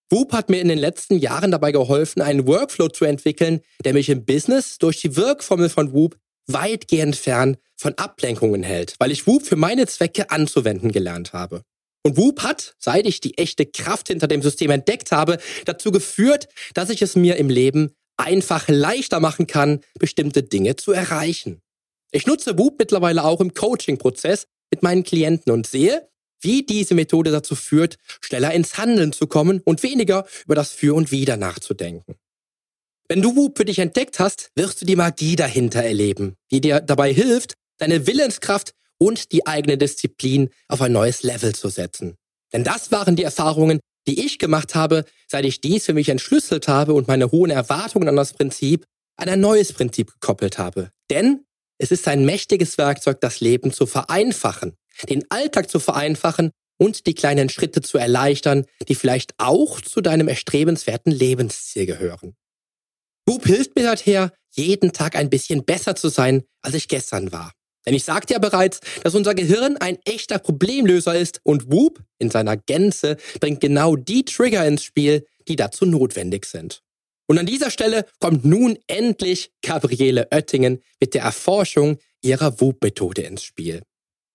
Whoop 0.10 0.32
hat 0.32 0.50
mir 0.50 0.62
in 0.62 0.70
den 0.70 0.78
letzten 0.78 1.18
Jahren 1.18 1.52
dabei 1.52 1.74
geholfen, 1.74 2.22
einen 2.22 2.48
Workflow 2.48 2.88
zu 2.88 3.04
entwickeln, 3.04 3.60
der 3.84 3.94
mich 3.94 4.08
im 4.08 4.24
Business 4.24 4.78
durch 4.78 5.02
die 5.02 5.18
Wirkformel 5.18 5.70
von 5.70 5.92
Whoop 5.92 6.18
weitgehend 6.48 7.18
fern 7.18 7.58
von 7.76 7.94
Ablenkungen 7.98 8.64
hält, 8.64 8.96
weil 9.00 9.12
ich 9.12 9.28
Whoop 9.28 9.46
für 9.46 9.58
meine 9.58 9.86
Zwecke 9.86 10.32
anzuwenden 10.32 10.94
gelernt 10.94 11.34
habe. 11.34 11.62
Und 12.04 12.16
Whoop 12.16 12.42
hat, 12.42 12.76
seit 12.80 13.06
ich 13.06 13.20
die 13.20 13.38
echte 13.38 13.66
Kraft 13.66 14.08
hinter 14.08 14.28
dem 14.28 14.42
System 14.42 14.72
entdeckt 14.72 15.12
habe, 15.12 15.40
dazu 15.66 15.92
geführt, 15.92 16.48
dass 16.74 16.90
ich 16.90 17.02
es 17.02 17.16
mir 17.16 17.36
im 17.36 17.50
Leben 17.50 17.94
einfach 18.22 18.68
leichter 18.68 19.20
machen 19.20 19.48
kann, 19.48 19.82
bestimmte 20.00 20.44
Dinge 20.44 20.76
zu 20.76 20.92
erreichen. 20.92 21.62
Ich 22.12 22.26
nutze 22.26 22.58
Whoop 22.58 22.78
mittlerweile 22.80 23.24
auch 23.24 23.40
im 23.40 23.54
Coaching-Prozess 23.54 24.48
mit 24.72 24.84
meinen 24.84 25.04
Klienten 25.04 25.52
und 25.52 25.68
sehe, 25.68 26.10
wie 26.42 26.64
diese 26.64 26.96
Methode 26.96 27.32
dazu 27.32 27.56
führt, 27.56 27.98
schneller 28.22 28.54
ins 28.54 28.78
Handeln 28.78 29.14
zu 29.14 29.28
kommen 29.28 29.62
und 29.64 29.84
weniger 29.84 30.26
über 30.46 30.56
das 30.56 30.72
Für 30.72 30.96
und 30.96 31.12
Wider 31.12 31.38
nachzudenken. 31.38 32.16
Wenn 33.08 33.22
du 33.22 33.36
Whoop 33.36 33.58
für 33.58 33.66
dich 33.66 33.80
entdeckt 33.80 34.20
hast, 34.20 34.52
wirst 34.56 34.82
du 34.82 34.86
die 34.86 34.96
Magie 34.96 35.36
dahinter 35.36 35.84
erleben, 35.84 36.36
die 36.50 36.62
dir 36.62 36.80
dabei 36.80 37.14
hilft, 37.14 37.56
deine 37.78 38.08
Willenskraft 38.08 38.72
und 38.98 39.32
die 39.32 39.46
eigene 39.46 39.78
Disziplin 39.78 40.50
auf 40.68 40.82
ein 40.82 40.92
neues 40.92 41.24
Level 41.24 41.54
zu 41.54 41.70
setzen. 41.70 42.16
Denn 42.54 42.64
das 42.64 42.92
waren 42.92 43.16
die 43.16 43.24
Erfahrungen, 43.24 43.80
die 44.08 44.26
ich 44.26 44.40
gemacht 44.40 44.76
habe, 44.76 45.06
seit 45.28 45.46
ich 45.46 45.62
dies 45.62 45.86
für 45.86 45.94
mich 45.94 46.10
entschlüsselt 46.10 46.68
habe 46.68 46.94
und 46.94 47.08
meine 47.08 47.32
hohen 47.32 47.52
Erwartungen 47.52 48.08
an 48.08 48.16
das 48.16 48.34
Prinzip 48.34 48.86
an 49.18 49.30
ein 49.30 49.40
neues 49.40 49.74
Prinzip 49.74 50.12
gekoppelt 50.14 50.58
habe. 50.58 50.92
Denn 51.10 51.46
es 51.78 51.92
ist 51.92 52.08
ein 52.08 52.26
mächtiges 52.26 52.78
Werkzeug, 52.78 53.22
das 53.22 53.40
Leben 53.40 53.72
zu 53.72 53.86
vereinfachen, 53.86 54.74
den 55.10 55.26
Alltag 55.30 55.70
zu 55.70 55.80
vereinfachen 55.80 56.52
und 56.78 57.06
die 57.06 57.14
kleinen 57.14 57.50
Schritte 57.50 57.82
zu 57.82 57.98
erleichtern, 57.98 58.66
die 58.88 58.96
vielleicht 58.96 59.34
auch 59.38 59.82
zu 59.82 60.02
deinem 60.02 60.28
erstrebenswerten 60.28 61.12
Lebensziel 61.12 61.86
gehören. 61.86 62.36
Boop 63.26 63.46
hilft 63.46 63.76
mir 63.76 63.84
daher, 63.84 64.34
jeden 64.52 64.92
Tag 64.92 65.16
ein 65.16 65.30
bisschen 65.30 65.64
besser 65.64 65.96
zu 65.96 66.10
sein, 66.10 66.44
als 66.62 66.76
ich 66.76 66.88
gestern 66.88 67.32
war. 67.32 67.54
Denn 67.86 67.94
ich 67.94 68.04
sagte 68.04 68.34
ja 68.34 68.40
bereits, 68.40 68.80
dass 69.04 69.16
unser 69.16 69.34
Gehirn 69.34 69.78
ein 69.78 69.98
echter 70.06 70.40
Problemlöser 70.40 71.16
ist 71.18 71.40
und 71.44 71.72
Whoop 71.72 72.02
in 72.22 72.30
seiner 72.30 72.56
Gänze 72.56 73.18
bringt 73.40 73.60
genau 73.60 73.96
die 73.96 74.24
Trigger 74.24 74.66
ins 74.66 74.84
Spiel, 74.84 75.26
die 75.48 75.56
dazu 75.56 75.86
notwendig 75.86 76.46
sind. 76.46 76.82
Und 77.28 77.38
an 77.38 77.46
dieser 77.46 77.72
Stelle 77.72 78.06
kommt 78.20 78.46
nun 78.46 78.78
endlich 78.88 79.52
Gabriele 79.62 80.28
Oettingen 80.32 80.82
mit 81.00 81.14
der 81.14 81.24
Erforschung 81.24 81.98
ihrer 82.22 82.60
Whoop-Methode 82.60 83.22
ins 83.22 83.44
Spiel. 83.44 83.84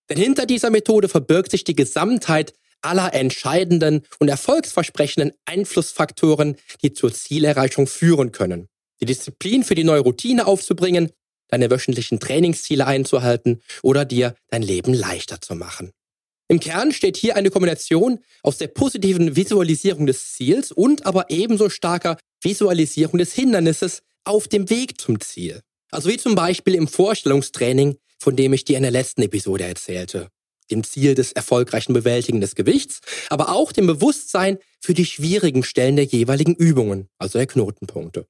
Denn 0.09 0.17
hinter 0.17 0.45
dieser 0.45 0.69
Methode 0.69 1.09
verbirgt 1.09 1.51
sich 1.51 1.63
die 1.63 1.75
Gesamtheit 1.75 2.53
aller 2.81 3.13
entscheidenden 3.13 4.03
und 4.19 4.29
erfolgsversprechenden 4.29 5.33
Einflussfaktoren, 5.45 6.57
die 6.81 6.93
zur 6.93 7.13
Zielerreichung 7.13 7.87
führen 7.87 8.31
können. 8.31 8.67
Die 9.01 9.05
Disziplin 9.05 9.63
für 9.63 9.75
die 9.75 9.83
neue 9.83 10.01
Routine 10.01 10.47
aufzubringen, 10.47 11.11
deine 11.49 11.69
wöchentlichen 11.69 12.19
Trainingsziele 12.19 12.85
einzuhalten 12.85 13.61
oder 13.81 14.05
dir 14.05 14.35
dein 14.49 14.61
Leben 14.61 14.93
leichter 14.93 15.41
zu 15.41 15.55
machen. 15.55 15.91
Im 16.49 16.59
Kern 16.61 16.93
steht 16.93 17.17
hier 17.17 17.35
eine 17.35 17.49
Kombination 17.49 18.19
aus 18.41 18.57
der 18.57 18.67
positiven 18.67 19.35
Visualisierung 19.35 20.05
des 20.05 20.33
Ziels 20.33 20.71
und 20.71 21.05
aber 21.05 21.29
ebenso 21.29 21.69
starker 21.69 22.17
Visualisierung 22.41 23.17
des 23.17 23.33
Hindernisses 23.33 24.01
auf 24.23 24.47
dem 24.47 24.69
Weg 24.69 24.99
zum 24.99 25.19
Ziel. 25.19 25.61
Also 25.91 26.09
wie 26.09 26.17
zum 26.17 26.35
Beispiel 26.35 26.75
im 26.75 26.87
Vorstellungstraining, 26.87 27.97
von 28.17 28.35
dem 28.35 28.53
ich 28.53 28.63
dir 28.63 28.77
in 28.77 28.83
der 28.83 28.91
letzten 28.91 29.23
Episode 29.23 29.65
erzählte. 29.65 30.29
Dem 30.71 30.83
Ziel 30.83 31.15
des 31.15 31.31
erfolgreichen 31.33 31.93
Bewältigen 31.93 32.41
des 32.41 32.55
Gewichts, 32.55 32.99
aber 33.29 33.49
auch 33.49 33.71
dem 33.71 33.87
Bewusstsein 33.87 34.57
für 34.81 34.93
die 34.93 35.05
schwierigen 35.05 35.63
Stellen 35.63 35.95
der 35.95 36.05
jeweiligen 36.05 36.55
Übungen, 36.55 37.07
also 37.17 37.39
der 37.39 37.47
Knotenpunkte. 37.47 38.25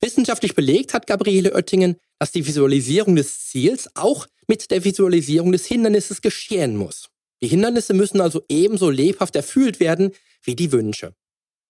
Wissenschaftlich 0.00 0.54
belegt 0.54 0.94
hat 0.94 1.06
Gabriele 1.06 1.54
Oettingen, 1.54 1.96
dass 2.18 2.32
die 2.32 2.46
Visualisierung 2.46 3.16
des 3.16 3.46
Ziels 3.48 3.88
auch 3.94 4.26
mit 4.46 4.70
der 4.70 4.84
Visualisierung 4.84 5.52
des 5.52 5.66
Hindernisses 5.66 6.22
geschehen 6.22 6.76
muss. 6.76 7.08
Die 7.42 7.48
Hindernisse 7.48 7.94
müssen 7.94 8.20
also 8.20 8.42
ebenso 8.48 8.90
lebhaft 8.90 9.36
erfüllt 9.36 9.80
werden 9.80 10.12
wie 10.42 10.56
die 10.56 10.72
Wünsche. 10.72 11.14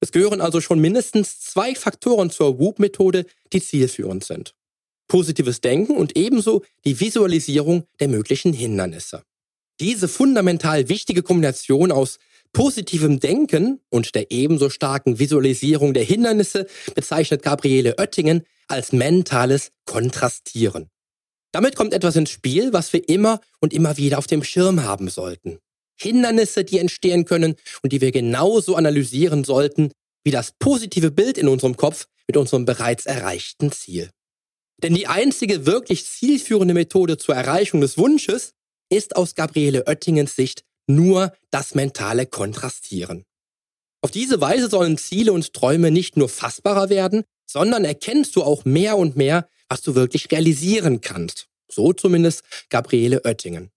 Es 0.01 0.13
gehören 0.13 0.41
also 0.41 0.61
schon 0.61 0.81
mindestens 0.81 1.41
zwei 1.41 1.75
Faktoren 1.75 2.31
zur 2.31 2.59
Whoop-Methode, 2.59 3.27
die 3.53 3.61
zielführend 3.61 4.25
sind. 4.25 4.55
Positives 5.09 5.61
Denken 5.61 5.97
und 5.97 6.17
ebenso 6.17 6.63
die 6.85 7.01
Visualisierung 7.01 7.85
der 7.99 8.09
möglichen 8.09 8.53
Hindernisse. 8.53 9.23
Diese 9.81 10.09
fundamental 10.09 10.89
wichtige 10.89 11.23
Kombination 11.23 11.93
aus 11.93 12.19
positivem 12.53 13.21
Denken 13.21 13.81
und 13.91 14.15
der 14.15 14.31
ebenso 14.31 14.71
starken 14.71 15.19
Visualisierung 15.19 15.95
der 15.95 16.05
Hindernisse 16.05 16.67
bezeichnet 16.95 17.43
Gabriele 17.43 17.97
Oettingen 17.99 18.45
als 18.67 18.93
mentales 18.93 19.71
Kontrastieren. 19.85 20.91
Damit 21.53 21.77
kommt 21.77 21.95
etwas 21.95 22.17
ins 22.17 22.31
Spiel, 22.31 22.73
was 22.73 22.93
wir 22.93 23.09
immer 23.09 23.41
und 23.61 23.73
immer 23.73 23.97
wieder 23.97 24.19
auf 24.19 24.27
dem 24.27 24.45
Schirm 24.45 24.85
haben 24.85 25.09
sollten. 25.09 25.59
Hindernisse, 26.01 26.65
die 26.65 26.79
entstehen 26.79 27.25
können 27.25 27.57
und 27.83 27.93
die 27.93 28.01
wir 28.01 28.13
genauso 28.13 28.77
analysieren 28.77 29.45
sollten, 29.45 29.91
wie 30.25 30.31
das 30.31 30.53
positive 30.59 31.11
Bild 31.11 31.39
in 31.39 31.49
unserem 31.49 31.77
Kopf 31.77 32.07
mit 32.27 32.37
unserem 32.37 32.65
bereits 32.65 33.07
erreichten 33.07 33.73
Ziel. 33.73 34.11
Denn 34.83 34.95
die 34.95 35.09
einzige 35.09 35.67
wirklich 35.67 36.07
zielführende 36.07 36.75
Methode 36.75 37.17
zur 37.17 37.35
Erreichung 37.35 37.81
des 37.81 37.99
Wunsches 37.99 38.53
ist 38.91 39.17
aus 39.17 39.35
Gabriele 39.35 39.87
Oettingens 39.87 40.37
Sicht 40.37 40.65
nur 40.87 41.33
das 41.51 41.75
mentale 41.75 42.27
Kontrastieren. 42.27 43.25
Auf 44.01 44.11
diese 44.13 44.41
Weise 44.41 44.71
sollen 44.71 44.97
Ziele 44.97 45.33
und 45.33 45.53
Träume 45.53 45.91
nicht 45.91 46.17
nur 46.17 46.29
fassbarer 46.29 46.89
werden, 46.89 47.25
sondern 47.49 47.85
erkennst 47.85 48.37
du 48.37 48.43
auch 48.43 48.65
mehr 48.65 48.97
und 48.97 49.17
mehr, 49.17 49.49
was 49.69 49.83
du 49.83 49.95
wirklich 49.95 50.31
realisieren 50.31 51.01
kannst. 51.01 51.49
So 51.71 51.93
zumindest 51.93 52.43
Gabriele 52.71 53.23
Oettingen. 53.25 53.71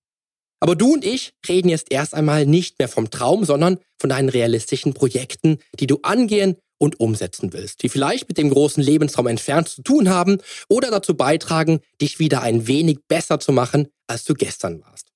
Aber 0.59 0.75
du 0.75 0.93
und 0.93 1.03
ich 1.03 1.33
reden 1.47 1.69
jetzt 1.69 1.91
erst 1.91 2.13
einmal 2.13 2.45
nicht 2.45 2.77
mehr 2.77 2.87
vom 2.87 3.09
Traum, 3.09 3.45
sondern 3.45 3.79
von 3.99 4.11
deinen 4.11 4.29
realistischen 4.29 4.93
Projekten, 4.93 5.57
die 5.79 5.87
du 5.87 5.99
angehen 6.03 6.57
und 6.77 6.99
umsetzen 6.99 7.53
willst, 7.53 7.83
die 7.83 7.89
vielleicht 7.89 8.27
mit 8.27 8.37
dem 8.37 8.49
großen 8.49 8.81
Lebenstraum 8.81 9.27
entfernt 9.27 9.69
zu 9.69 9.81
tun 9.81 10.09
haben 10.09 10.37
oder 10.69 10.91
dazu 10.91 11.15
beitragen, 11.15 11.79
dich 11.99 12.19
wieder 12.19 12.41
ein 12.41 12.67
wenig 12.67 12.99
besser 13.07 13.39
zu 13.39 13.51
machen, 13.51 13.87
als 14.07 14.23
du 14.23 14.33
gestern 14.33 14.81
warst. 14.81 15.07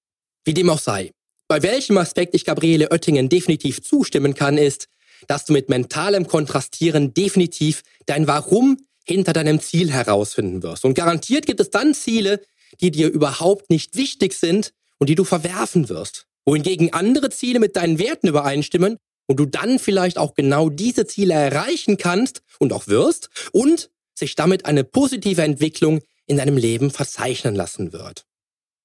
Wie 0.44 0.54
dem 0.54 0.70
auch 0.70 0.80
sei. 0.80 1.12
Bei 1.48 1.62
welchem 1.62 1.98
Aspekt 1.98 2.34
ich 2.34 2.46
Gabriele 2.46 2.92
Oettingen 2.92 3.30
definitiv 3.30 3.84
zustimmen 3.84 4.34
kann, 4.34 4.58
ist, 4.58 4.88
dass 5.28 5.46
du 5.46 5.54
mit 5.54 5.70
mentalem 5.70 6.28
Kontrastieren 6.28 7.14
definitiv 7.14 7.84
dein 8.06 8.28
Warum 8.28 8.78
hinter 9.06 9.34
deinem 9.34 9.60
Ziel 9.62 9.92
herausfinden 9.92 10.64
wirst. 10.64 10.86
Und 10.86 10.96
garantiert 10.96 11.46
gibt 11.46 11.60
es 11.60 11.70
dann 11.70 11.94
Ziele, 11.94 12.42
die 12.82 12.92
dir 12.92 13.10
überhaupt 13.10 13.70
nicht 13.70 13.96
wichtig 13.96 14.34
sind 14.34 14.74
und 14.98 15.10
die 15.10 15.16
du 15.16 15.24
verwerfen 15.24 15.90
wirst. 15.90 16.26
Wohingegen 16.46 16.94
andere 16.94 17.30
Ziele 17.30 17.60
mit 17.60 17.76
deinen 17.76 18.00
Werten 18.00 18.28
übereinstimmen 18.28 18.98
und 19.28 19.40
du 19.40 19.46
dann 19.46 19.80
vielleicht 19.80 20.18
auch 20.18 20.36
genau 20.36 20.70
diese 20.70 21.06
Ziele 21.06 21.34
erreichen 21.34 21.98
kannst 21.98 22.42
und 22.60 22.74
auch 22.74 22.88
wirst 22.88 23.30
und 23.52 23.90
sich 24.14 24.36
damit 24.36 24.66
eine 24.66 24.84
positive 24.84 25.42
Entwicklung 25.42 26.02
in 26.26 26.38
deinem 26.38 26.58
Leben 26.58 26.92
verzeichnen 26.92 27.56
lassen 27.56 27.94
wird. 27.94 28.26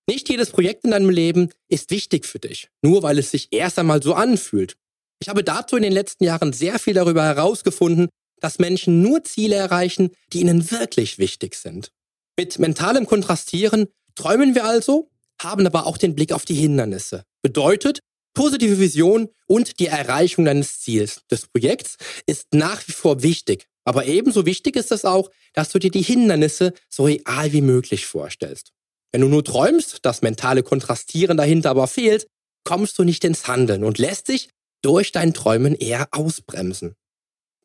Nicht 0.06 0.28
jedes 0.28 0.50
Projekt 0.50 0.84
in 0.84 0.90
deinem 0.90 1.10
Leben 1.10 1.50
ist 1.68 1.90
wichtig 1.90 2.26
für 2.26 2.38
dich, 2.38 2.68
nur 2.82 3.02
weil 3.02 3.18
es 3.18 3.30
sich 3.30 3.48
erst 3.52 3.78
einmal 3.78 4.02
so 4.02 4.14
anfühlt. 4.14 4.76
Ich 5.22 5.28
habe 5.28 5.44
dazu 5.44 5.76
in 5.76 5.82
den 5.82 5.92
letzten 5.92 6.24
Jahren 6.24 6.52
sehr 6.52 6.78
viel 6.78 6.94
darüber 6.94 7.22
herausgefunden, 7.24 8.08
dass 8.40 8.58
Menschen 8.58 9.02
nur 9.02 9.22
Ziele 9.22 9.56
erreichen, 9.56 10.10
die 10.32 10.40
ihnen 10.40 10.70
wirklich 10.70 11.18
wichtig 11.18 11.54
sind. 11.54 11.90
Mit 12.38 12.58
mentalem 12.58 13.06
Kontrastieren 13.06 13.88
träumen 14.14 14.54
wir 14.54 14.64
also, 14.64 15.10
haben 15.40 15.66
aber 15.66 15.86
auch 15.86 15.98
den 15.98 16.14
Blick 16.14 16.32
auf 16.32 16.46
die 16.46 16.54
Hindernisse. 16.54 17.24
Bedeutet, 17.42 18.00
positive 18.34 18.78
Vision 18.78 19.28
und 19.46 19.78
die 19.78 19.86
Erreichung 19.88 20.46
deines 20.46 20.80
Ziels 20.80 21.20
des 21.30 21.46
Projekts 21.48 21.96
ist 22.26 22.54
nach 22.54 22.86
wie 22.88 22.92
vor 22.92 23.22
wichtig. 23.22 23.66
Aber 23.84 24.06
ebenso 24.06 24.46
wichtig 24.46 24.76
ist 24.76 24.92
es 24.92 25.04
auch, 25.04 25.30
dass 25.52 25.70
du 25.70 25.78
dir 25.78 25.90
die 25.90 26.02
Hindernisse 26.02 26.72
so 26.88 27.04
real 27.04 27.52
wie 27.52 27.60
möglich 27.60 28.06
vorstellst. 28.06 28.72
Wenn 29.12 29.22
du 29.22 29.28
nur 29.28 29.44
träumst, 29.44 29.98
das 30.02 30.22
mentale 30.22 30.62
Kontrastieren 30.62 31.36
dahinter 31.36 31.70
aber 31.70 31.88
fehlt, 31.88 32.26
kommst 32.64 32.98
du 32.98 33.04
nicht 33.04 33.24
ins 33.24 33.48
Handeln 33.48 33.84
und 33.84 33.98
lässt 33.98 34.28
dich 34.28 34.48
durch 34.82 35.12
dein 35.12 35.34
Träumen 35.34 35.74
eher 35.74 36.08
ausbremsen. 36.12 36.94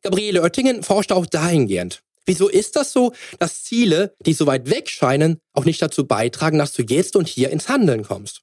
Gabriele 0.02 0.42
Oettingen 0.42 0.82
forscht 0.82 1.12
auch 1.12 1.26
dahingehend. 1.26 2.02
Wieso 2.26 2.48
ist 2.48 2.76
das 2.76 2.92
so, 2.92 3.12
dass 3.38 3.62
Ziele, 3.62 4.14
die 4.24 4.32
so 4.32 4.46
weit 4.46 4.68
weg 4.68 4.88
scheinen, 4.88 5.38
auch 5.52 5.64
nicht 5.64 5.80
dazu 5.80 6.06
beitragen, 6.06 6.58
dass 6.58 6.72
du 6.72 6.82
jetzt 6.82 7.16
und 7.16 7.28
hier 7.28 7.50
ins 7.50 7.68
Handeln 7.68 8.02
kommst? 8.02 8.42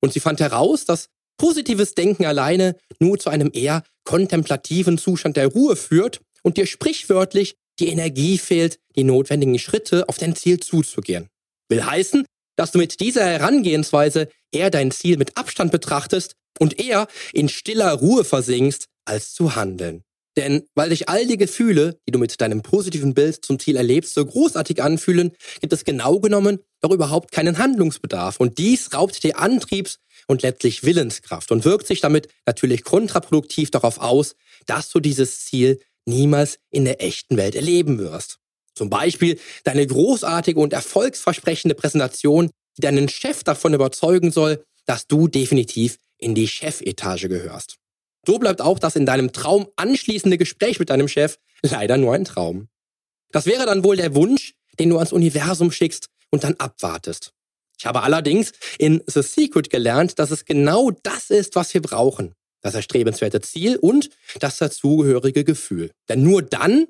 Und 0.00 0.12
sie 0.12 0.20
fand 0.20 0.40
heraus, 0.40 0.86
dass 0.86 1.08
positives 1.36 1.94
Denken 1.94 2.24
alleine 2.24 2.76
nur 2.98 3.18
zu 3.18 3.30
einem 3.30 3.50
eher 3.52 3.82
kontemplativen 4.04 4.98
Zustand 4.98 5.36
der 5.36 5.48
Ruhe 5.48 5.76
führt 5.76 6.20
und 6.42 6.56
dir 6.56 6.66
sprichwörtlich 6.66 7.54
die 7.78 7.88
Energie 7.88 8.38
fehlt, 8.38 8.78
die 8.96 9.04
notwendigen 9.04 9.58
Schritte 9.58 10.08
auf 10.08 10.18
dein 10.18 10.36
Ziel 10.36 10.60
zuzugehen. 10.60 11.28
Will 11.68 11.84
heißen, 11.84 12.24
dass 12.56 12.72
du 12.72 12.78
mit 12.78 13.00
dieser 13.00 13.24
Herangehensweise 13.24 14.28
eher 14.52 14.70
dein 14.70 14.90
Ziel 14.90 15.16
mit 15.16 15.36
Abstand 15.36 15.72
betrachtest 15.72 16.34
und 16.58 16.78
eher 16.78 17.06
in 17.32 17.48
stiller 17.48 17.92
Ruhe 17.92 18.24
versinkst, 18.24 18.86
als 19.04 19.32
zu 19.32 19.56
handeln. 19.56 20.02
Denn 20.36 20.64
weil 20.74 20.90
sich 20.90 21.08
all 21.08 21.26
die 21.26 21.36
Gefühle, 21.36 21.98
die 22.06 22.12
du 22.12 22.18
mit 22.18 22.40
deinem 22.40 22.62
positiven 22.62 23.14
Bild 23.14 23.44
zum 23.44 23.58
Ziel 23.58 23.76
erlebst, 23.76 24.14
so 24.14 24.24
großartig 24.24 24.82
anfühlen, 24.82 25.32
gibt 25.60 25.72
es 25.72 25.84
genau 25.84 26.20
genommen 26.20 26.60
doch 26.80 26.90
überhaupt 26.90 27.32
keinen 27.32 27.58
Handlungsbedarf. 27.58 28.40
Und 28.40 28.58
dies 28.58 28.92
raubt 28.94 29.22
dir 29.22 29.38
Antriebs 29.38 29.98
und 30.26 30.42
letztlich 30.42 30.84
Willenskraft 30.84 31.52
und 31.52 31.64
wirkt 31.64 31.86
sich 31.86 32.00
damit 32.00 32.28
natürlich 32.46 32.84
kontraproduktiv 32.84 33.70
darauf 33.70 33.98
aus, 33.98 34.34
dass 34.66 34.88
du 34.90 35.00
dieses 35.00 35.44
Ziel 35.44 35.80
niemals 36.06 36.58
in 36.70 36.84
der 36.84 37.02
echten 37.02 37.36
Welt 37.36 37.54
erleben 37.54 37.98
wirst. 37.98 38.38
Zum 38.74 38.88
Beispiel 38.88 39.38
deine 39.64 39.86
großartige 39.86 40.58
und 40.58 40.72
erfolgsversprechende 40.72 41.74
Präsentation, 41.74 42.50
die 42.80 42.86
deinen 42.86 43.08
Chef 43.08 43.44
davon 43.44 43.74
überzeugen 43.74 44.32
soll, 44.32 44.64
dass 44.86 45.06
du 45.06 45.28
definitiv 45.28 45.98
in 46.16 46.34
die 46.34 46.48
Chefetage 46.48 47.28
gehörst. 47.28 47.76
So 48.26 48.38
bleibt 48.38 48.60
auch 48.60 48.78
das 48.78 48.96
in 48.96 49.06
deinem 49.06 49.32
Traum 49.32 49.68
anschließende 49.76 50.38
Gespräch 50.38 50.78
mit 50.78 50.90
deinem 50.90 51.08
Chef 51.08 51.38
leider 51.62 51.96
nur 51.96 52.14
ein 52.14 52.24
Traum. 52.24 52.68
Das 53.32 53.46
wäre 53.46 53.66
dann 53.66 53.84
wohl 53.84 53.96
der 53.96 54.14
Wunsch, 54.14 54.54
den 54.78 54.88
du 54.88 54.96
ans 54.96 55.12
Universum 55.12 55.70
schickst 55.70 56.08
und 56.30 56.44
dann 56.44 56.54
abwartest. 56.54 57.32
Ich 57.78 57.86
habe 57.86 58.02
allerdings 58.02 58.52
in 58.78 59.02
The 59.06 59.22
Secret 59.22 59.70
gelernt, 59.70 60.18
dass 60.18 60.30
es 60.30 60.44
genau 60.44 60.90
das 61.02 61.30
ist, 61.30 61.54
was 61.56 61.72
wir 61.72 61.80
brauchen. 61.80 62.34
Das 62.60 62.74
erstrebenswerte 62.74 63.40
Ziel 63.40 63.76
und 63.76 64.10
das 64.38 64.58
dazugehörige 64.58 65.44
Gefühl. 65.44 65.90
Denn 66.08 66.22
nur 66.22 66.42
dann, 66.42 66.86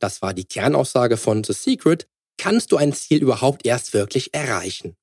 das 0.00 0.20
war 0.20 0.34
die 0.34 0.44
Kernaussage 0.44 1.16
von 1.16 1.44
The 1.44 1.54
Secret, 1.54 2.06
kannst 2.36 2.72
du 2.72 2.76
ein 2.76 2.92
Ziel 2.92 3.22
überhaupt 3.22 3.64
erst 3.66 3.94
wirklich 3.94 4.34
erreichen. 4.34 4.96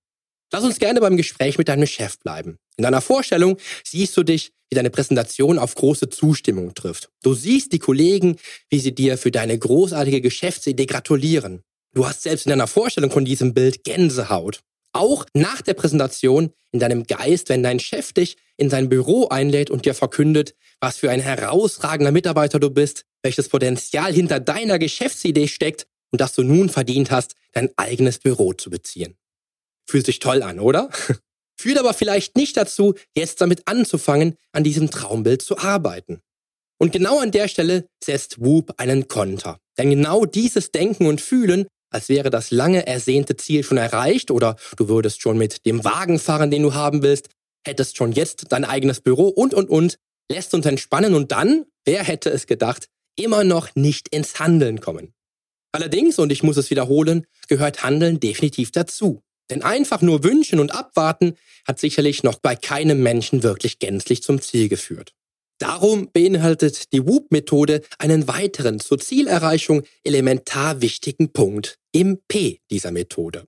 Lass 0.53 0.65
uns 0.65 0.79
gerne 0.79 0.99
beim 0.99 1.15
Gespräch 1.15 1.57
mit 1.57 1.69
deinem 1.69 1.87
Chef 1.87 2.19
bleiben. 2.19 2.57
In 2.75 2.83
deiner 2.83 3.01
Vorstellung 3.01 3.57
siehst 3.85 4.17
du 4.17 4.23
dich, 4.23 4.51
wie 4.69 4.75
deine 4.75 4.89
Präsentation 4.89 5.57
auf 5.57 5.75
große 5.75 6.09
Zustimmung 6.09 6.73
trifft. 6.73 7.09
Du 7.23 7.33
siehst 7.33 7.71
die 7.71 7.79
Kollegen, 7.79 8.35
wie 8.69 8.79
sie 8.79 8.93
dir 8.93 9.17
für 9.17 9.31
deine 9.31 9.57
großartige 9.57 10.19
Geschäftsidee 10.19 10.85
gratulieren. 10.85 11.63
Du 11.93 12.05
hast 12.05 12.23
selbst 12.23 12.45
in 12.45 12.49
deiner 12.49 12.67
Vorstellung 12.67 13.11
von 13.11 13.25
diesem 13.25 13.53
Bild 13.53 13.83
Gänsehaut. 13.83 14.61
Auch 14.93 15.25
nach 15.33 15.61
der 15.61 15.73
Präsentation 15.73 16.51
in 16.71 16.79
deinem 16.79 17.05
Geist, 17.05 17.47
wenn 17.47 17.63
dein 17.63 17.79
Chef 17.79 18.11
dich 18.11 18.35
in 18.57 18.69
sein 18.69 18.89
Büro 18.89 19.27
einlädt 19.29 19.69
und 19.69 19.85
dir 19.85 19.93
verkündet, 19.93 20.53
was 20.81 20.97
für 20.97 21.09
ein 21.11 21.21
herausragender 21.21 22.11
Mitarbeiter 22.11 22.59
du 22.59 22.69
bist, 22.69 23.05
welches 23.23 23.47
Potenzial 23.47 24.13
hinter 24.13 24.41
deiner 24.41 24.79
Geschäftsidee 24.79 25.47
steckt 25.47 25.87
und 26.11 26.19
dass 26.19 26.33
du 26.33 26.43
nun 26.43 26.67
verdient 26.67 27.09
hast, 27.09 27.35
dein 27.53 27.69
eigenes 27.77 28.19
Büro 28.19 28.53
zu 28.53 28.69
beziehen. 28.69 29.15
Fühlt 29.87 30.05
sich 30.05 30.19
toll 30.19 30.43
an, 30.43 30.59
oder? 30.59 30.89
Führt 31.59 31.77
aber 31.77 31.93
vielleicht 31.93 32.37
nicht 32.37 32.57
dazu, 32.57 32.95
jetzt 33.15 33.41
damit 33.41 33.67
anzufangen, 33.67 34.35
an 34.51 34.63
diesem 34.63 34.89
Traumbild 34.89 35.41
zu 35.41 35.57
arbeiten. 35.57 36.21
Und 36.79 36.91
genau 36.91 37.19
an 37.19 37.29
der 37.29 37.47
Stelle 37.47 37.85
setzt 38.03 38.41
Whoop 38.41 38.73
einen 38.77 39.07
Konter. 39.07 39.59
Denn 39.77 39.91
genau 39.91 40.25
dieses 40.25 40.71
Denken 40.71 41.05
und 41.05 41.21
Fühlen, 41.21 41.67
als 41.91 42.09
wäre 42.09 42.31
das 42.31 42.49
lange 42.49 42.87
ersehnte 42.87 43.37
Ziel 43.37 43.63
schon 43.63 43.77
erreicht 43.77 44.31
oder 44.31 44.55
du 44.77 44.87
würdest 44.87 45.21
schon 45.21 45.37
mit 45.37 45.65
dem 45.65 45.83
Wagen 45.83 46.17
fahren, 46.17 46.49
den 46.49 46.63
du 46.63 46.73
haben 46.73 47.03
willst, 47.03 47.29
hättest 47.67 47.97
schon 47.97 48.11
jetzt 48.11 48.45
dein 48.49 48.65
eigenes 48.65 49.01
Büro 49.01 49.27
und 49.27 49.53
und 49.53 49.69
und, 49.69 49.97
lässt 50.31 50.53
uns 50.53 50.65
entspannen 50.65 51.13
und 51.13 51.31
dann, 51.31 51.65
wer 51.85 52.03
hätte 52.03 52.29
es 52.31 52.47
gedacht, 52.47 52.87
immer 53.15 53.43
noch 53.43 53.75
nicht 53.75 54.07
ins 54.07 54.39
Handeln 54.39 54.79
kommen. 54.79 55.13
Allerdings, 55.73 56.19
und 56.19 56.31
ich 56.31 56.43
muss 56.43 56.57
es 56.57 56.69
wiederholen, 56.69 57.25
gehört 57.47 57.83
Handeln 57.83 58.19
definitiv 58.19 58.71
dazu. 58.71 59.21
Denn 59.49 59.63
einfach 59.63 60.01
nur 60.01 60.23
wünschen 60.23 60.59
und 60.59 60.73
abwarten 60.73 61.35
hat 61.65 61.79
sicherlich 61.79 62.23
noch 62.23 62.39
bei 62.39 62.55
keinem 62.55 63.03
Menschen 63.03 63.43
wirklich 63.43 63.79
gänzlich 63.79 64.23
zum 64.23 64.41
Ziel 64.41 64.69
geführt. 64.69 65.13
Darum 65.61 66.09
beinhaltet 66.11 66.91
die 66.91 67.05
WOOP-Methode 67.05 67.81
einen 67.99 68.27
weiteren 68.27 68.79
zur 68.79 68.97
Zielerreichung 68.97 69.83
elementar 70.03 70.81
wichtigen 70.81 71.33
Punkt 71.33 71.77
im 71.91 72.19
P 72.27 72.61
dieser 72.71 72.89
Methode. 72.91 73.45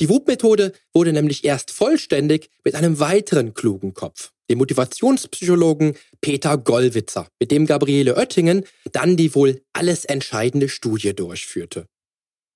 Die 0.00 0.10
WOOP-Methode 0.10 0.72
wurde 0.92 1.12
nämlich 1.12 1.44
erst 1.44 1.70
vollständig 1.70 2.50
mit 2.64 2.74
einem 2.74 3.00
weiteren 3.00 3.54
klugen 3.54 3.94
Kopf, 3.94 4.30
dem 4.50 4.58
Motivationspsychologen 4.58 5.96
Peter 6.20 6.58
Gollwitzer, 6.58 7.28
mit 7.40 7.50
dem 7.50 7.64
Gabriele 7.64 8.16
Oettingen 8.16 8.64
dann 8.92 9.16
die 9.16 9.34
wohl 9.34 9.62
alles 9.72 10.04
entscheidende 10.04 10.68
Studie 10.68 11.14
durchführte. 11.14 11.86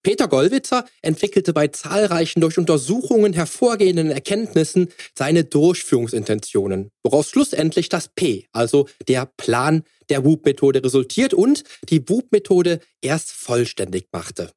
Peter 0.03 0.27
Gollwitzer 0.27 0.85
entwickelte 1.01 1.53
bei 1.53 1.69
zahlreichen 1.69 2.41
durch 2.41 2.59
Untersuchungen 2.59 3.33
hervorgehenden 3.33 4.11
Erkenntnissen 4.11 4.88
seine 5.17 5.45
Durchführungsintentionen, 5.45 6.91
woraus 7.05 7.31
schlussendlich 7.31 7.88
das 7.88 8.09
P, 8.09 8.47
also 8.53 8.88
der 9.07 9.27
Plan 9.37 9.85
der 10.09 10.25
WOOP-Methode 10.25 10.83
resultiert 10.83 11.35
und 11.35 11.62
die 11.88 12.09
WOOP-Methode 12.09 12.81
erst 13.01 13.31
vollständig 13.31 14.07
machte. 14.11 14.51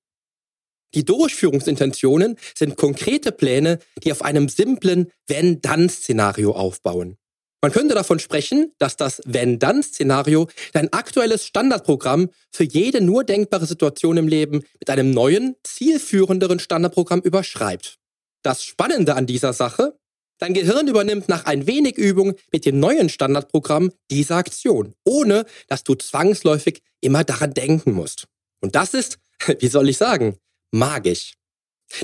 Die 0.95 1.05
Durchführungsintentionen 1.05 2.37
sind 2.55 2.77
konkrete 2.77 3.31
Pläne, 3.31 3.79
die 4.03 4.11
auf 4.11 4.23
einem 4.23 4.49
simplen 4.49 5.11
Wenn-Dann-Szenario 5.27 6.53
aufbauen. 6.53 7.17
Man 7.65 7.71
könnte 7.71 7.95
davon 7.95 8.19
sprechen, 8.19 8.73
dass 8.77 8.95
das 8.95 9.23
Wenn-Dann-Szenario 9.25 10.49
dein 10.73 10.93
aktuelles 10.93 11.47
Standardprogramm 11.47 12.29
für 12.51 12.63
jede 12.63 13.01
nur 13.01 13.23
denkbare 13.23 13.65
Situation 13.65 14.17
im 14.17 14.27
Leben 14.27 14.61
mit 14.79 14.87
einem 14.91 15.09
neuen, 15.09 15.55
zielführenderen 15.63 16.59
Standardprogramm 16.59 17.21
überschreibt. 17.21 17.97
Das 18.43 18.63
Spannende 18.63 19.15
an 19.15 19.25
dieser 19.25 19.51
Sache, 19.51 19.97
dein 20.37 20.53
Gehirn 20.53 20.87
übernimmt 20.87 21.27
nach 21.27 21.45
ein 21.45 21.65
wenig 21.65 21.97
Übung 21.97 22.35
mit 22.51 22.67
dem 22.67 22.79
neuen 22.79 23.09
Standardprogramm 23.09 23.91
diese 24.11 24.35
Aktion, 24.35 24.93
ohne 25.03 25.47
dass 25.67 25.83
du 25.83 25.95
zwangsläufig 25.95 26.83
immer 27.01 27.23
daran 27.23 27.55
denken 27.55 27.93
musst. 27.93 28.27
Und 28.61 28.75
das 28.75 28.93
ist, 28.93 29.17
wie 29.59 29.69
soll 29.69 29.89
ich 29.89 29.97
sagen, 29.97 30.37
magisch. 30.69 31.33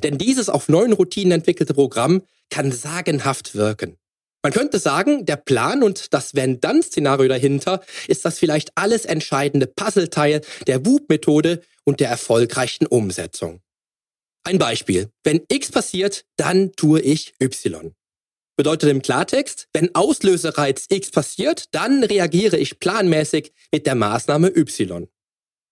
Denn 0.01 0.17
dieses 0.17 0.49
auf 0.49 0.69
neuen 0.69 0.93
Routinen 0.93 1.33
entwickelte 1.33 1.75
Programm 1.75 2.23
kann 2.49 2.71
sagenhaft 2.71 3.53
wirken. 3.53 4.00
Man 4.43 4.53
könnte 4.53 4.79
sagen, 4.79 5.25
der 5.25 5.35
Plan 5.35 5.83
und 5.83 6.13
das 6.13 6.33
Wenn-Dann-Szenario 6.33 7.27
dahinter 7.27 7.81
ist 8.07 8.25
das 8.25 8.39
vielleicht 8.39 8.71
alles 8.75 9.05
entscheidende 9.05 9.67
Puzzleteil 9.67 10.41
der 10.65 10.85
WUP-Methode 10.85 11.61
und 11.83 11.99
der 11.99 12.09
erfolgreichen 12.09 12.87
Umsetzung. 12.87 13.61
Ein 14.43 14.57
Beispiel. 14.57 15.09
Wenn 15.23 15.41
X 15.47 15.71
passiert, 15.71 16.25
dann 16.37 16.71
tue 16.71 17.01
ich 17.01 17.35
Y. 17.39 17.93
Bedeutet 18.57 18.89
im 18.89 19.03
Klartext, 19.03 19.67
wenn 19.73 19.93
Auslösereiz 19.93 20.85
X 20.89 21.11
passiert, 21.11 21.65
dann 21.71 22.03
reagiere 22.03 22.57
ich 22.57 22.79
planmäßig 22.79 23.53
mit 23.71 23.85
der 23.85 23.95
Maßnahme 23.95 24.55
Y. 24.55 25.07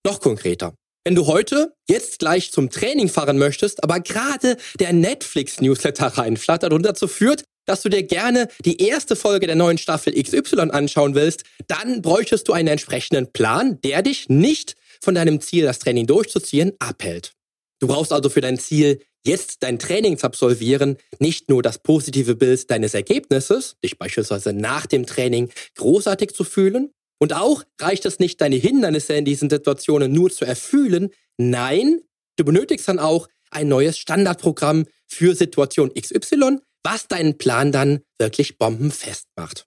Noch 0.06 0.22
konkreter. 0.22 0.76
Wenn 1.04 1.16
du 1.16 1.26
heute 1.28 1.74
jetzt 1.90 2.20
gleich 2.20 2.52
zum 2.52 2.70
Training 2.70 3.10
fahren 3.10 3.38
möchtest, 3.38 3.84
aber 3.84 4.00
gerade 4.00 4.58
der 4.80 4.94
Netflix-Newsletter 4.94 6.06
reinflattert 6.06 6.72
und 6.72 6.84
dazu 6.84 7.08
führt, 7.08 7.44
dass 7.70 7.84
du 7.84 7.90
dir 7.90 8.04
gerne 8.04 8.48
die 8.66 8.82
erste 8.82 9.16
Folge 9.16 9.46
der 9.46 9.56
neuen 9.56 9.78
Staffel 9.78 10.14
XY 10.14 10.72
anschauen 10.72 11.16
willst, 11.16 11.44
dann 11.68 12.02
bräuchtest 12.02 12.48
du 12.48 12.54
einen 12.54 12.68
entsprechenden 12.68 13.32
Plan, 13.32 13.80
der 13.82 14.02
dich 14.02 14.28
nicht 14.28 14.76
von 15.02 15.16
deinem 15.16 15.40
Ziel, 15.40 15.66
das 15.66 15.80
Training 15.80 16.08
durchzuziehen, 16.08 16.74
abhält. 16.80 17.34
Du 17.80 17.88
brauchst 17.88 18.12
also 18.12 18.30
für 18.30 18.42
dein 18.42 18.58
Ziel, 18.58 19.02
jetzt 19.24 19.64
dein 19.64 19.80
Training 19.80 20.18
zu 20.18 20.26
absolvieren, 20.26 20.98
nicht 21.20 21.50
nur 21.50 21.62
das 21.62 21.78
positive 21.78 22.36
Bild 22.36 22.70
deines 22.72 22.94
Ergebnisses, 22.94 23.76
dich 23.84 23.98
beispielsweise 23.98 24.52
nach 24.52 24.86
dem 24.86 25.06
Training 25.06 25.50
großartig 25.76 26.34
zu 26.34 26.44
fühlen, 26.44 26.92
und 27.22 27.34
auch 27.34 27.64
reicht 27.80 28.06
es 28.06 28.20
nicht, 28.20 28.40
deine 28.40 28.56
Hindernisse 28.56 29.14
in 29.14 29.26
diesen 29.26 29.50
Situationen 29.50 30.12
nur 30.12 30.32
zu 30.32 30.46
erfüllen, 30.46 31.10
nein, 31.38 32.00
du 32.38 32.46
benötigst 32.46 32.88
dann 32.88 32.98
auch 32.98 33.28
ein 33.52 33.68
neues 33.68 33.98
Standardprogramm 33.98 34.86
für 35.06 35.36
Situation 35.36 35.94
XY, 35.94 36.60
was 36.84 37.08
deinen 37.08 37.38
Plan 37.38 37.72
dann 37.72 38.02
wirklich 38.18 38.58
bombenfest 38.58 39.28
macht. 39.36 39.66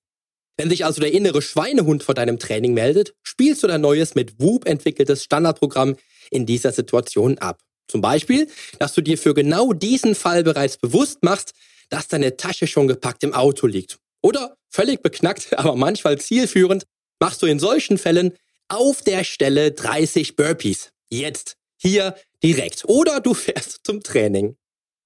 Wenn 0.57 0.70
sich 0.70 0.85
also 0.85 1.01
der 1.01 1.12
innere 1.12 1.42
Schweinehund 1.42 2.03
vor 2.03 2.14
deinem 2.14 2.38
Training 2.38 2.75
meldet, 2.75 3.14
spielst 3.22 3.62
du 3.62 3.66
dein 3.66 3.81
neues 3.81 4.14
mit 4.14 4.38
Whoop 4.38 4.66
entwickeltes 4.66 5.25
Standardprogramm 5.25 5.96
in 6.31 6.46
dieser 6.46 6.72
Situation 6.72 7.38
ab. 7.38 7.62
Zum 7.88 8.01
Beispiel, 8.01 8.48
dass 8.79 8.94
du 8.94 9.01
dir 9.01 9.18
für 9.18 9.35
genau 9.35 9.72
diesen 9.72 10.14
Fall 10.14 10.44
bereits 10.44 10.77
bewusst 10.77 11.22
machst, 11.22 11.53
dass 11.88 12.09
deine 12.09 12.37
Tasche 12.37 12.66
schon 12.66 12.88
gepackt 12.88 13.22
im 13.22 13.35
Auto 13.35 13.66
liegt. 13.66 13.98
Oder 14.22 14.57
völlig 14.70 15.03
beknackt, 15.03 15.53
aber 15.59 15.77
manchmal 15.77 16.18
zielführend, 16.18 16.85
machst 17.18 17.42
du 17.42 17.46
in 17.46 17.59
solchen 17.59 17.98
Fällen 17.98 18.33
auf 18.68 19.03
der 19.03 19.25
Stelle 19.25 19.72
30 19.72 20.37
Burpees. 20.37 20.92
Jetzt, 21.11 21.57
hier, 21.77 22.14
direkt. 22.42 22.85
Oder 22.87 23.20
du 23.20 23.35
fährst 23.35 23.81
zum 23.85 24.03
Training. 24.03 24.57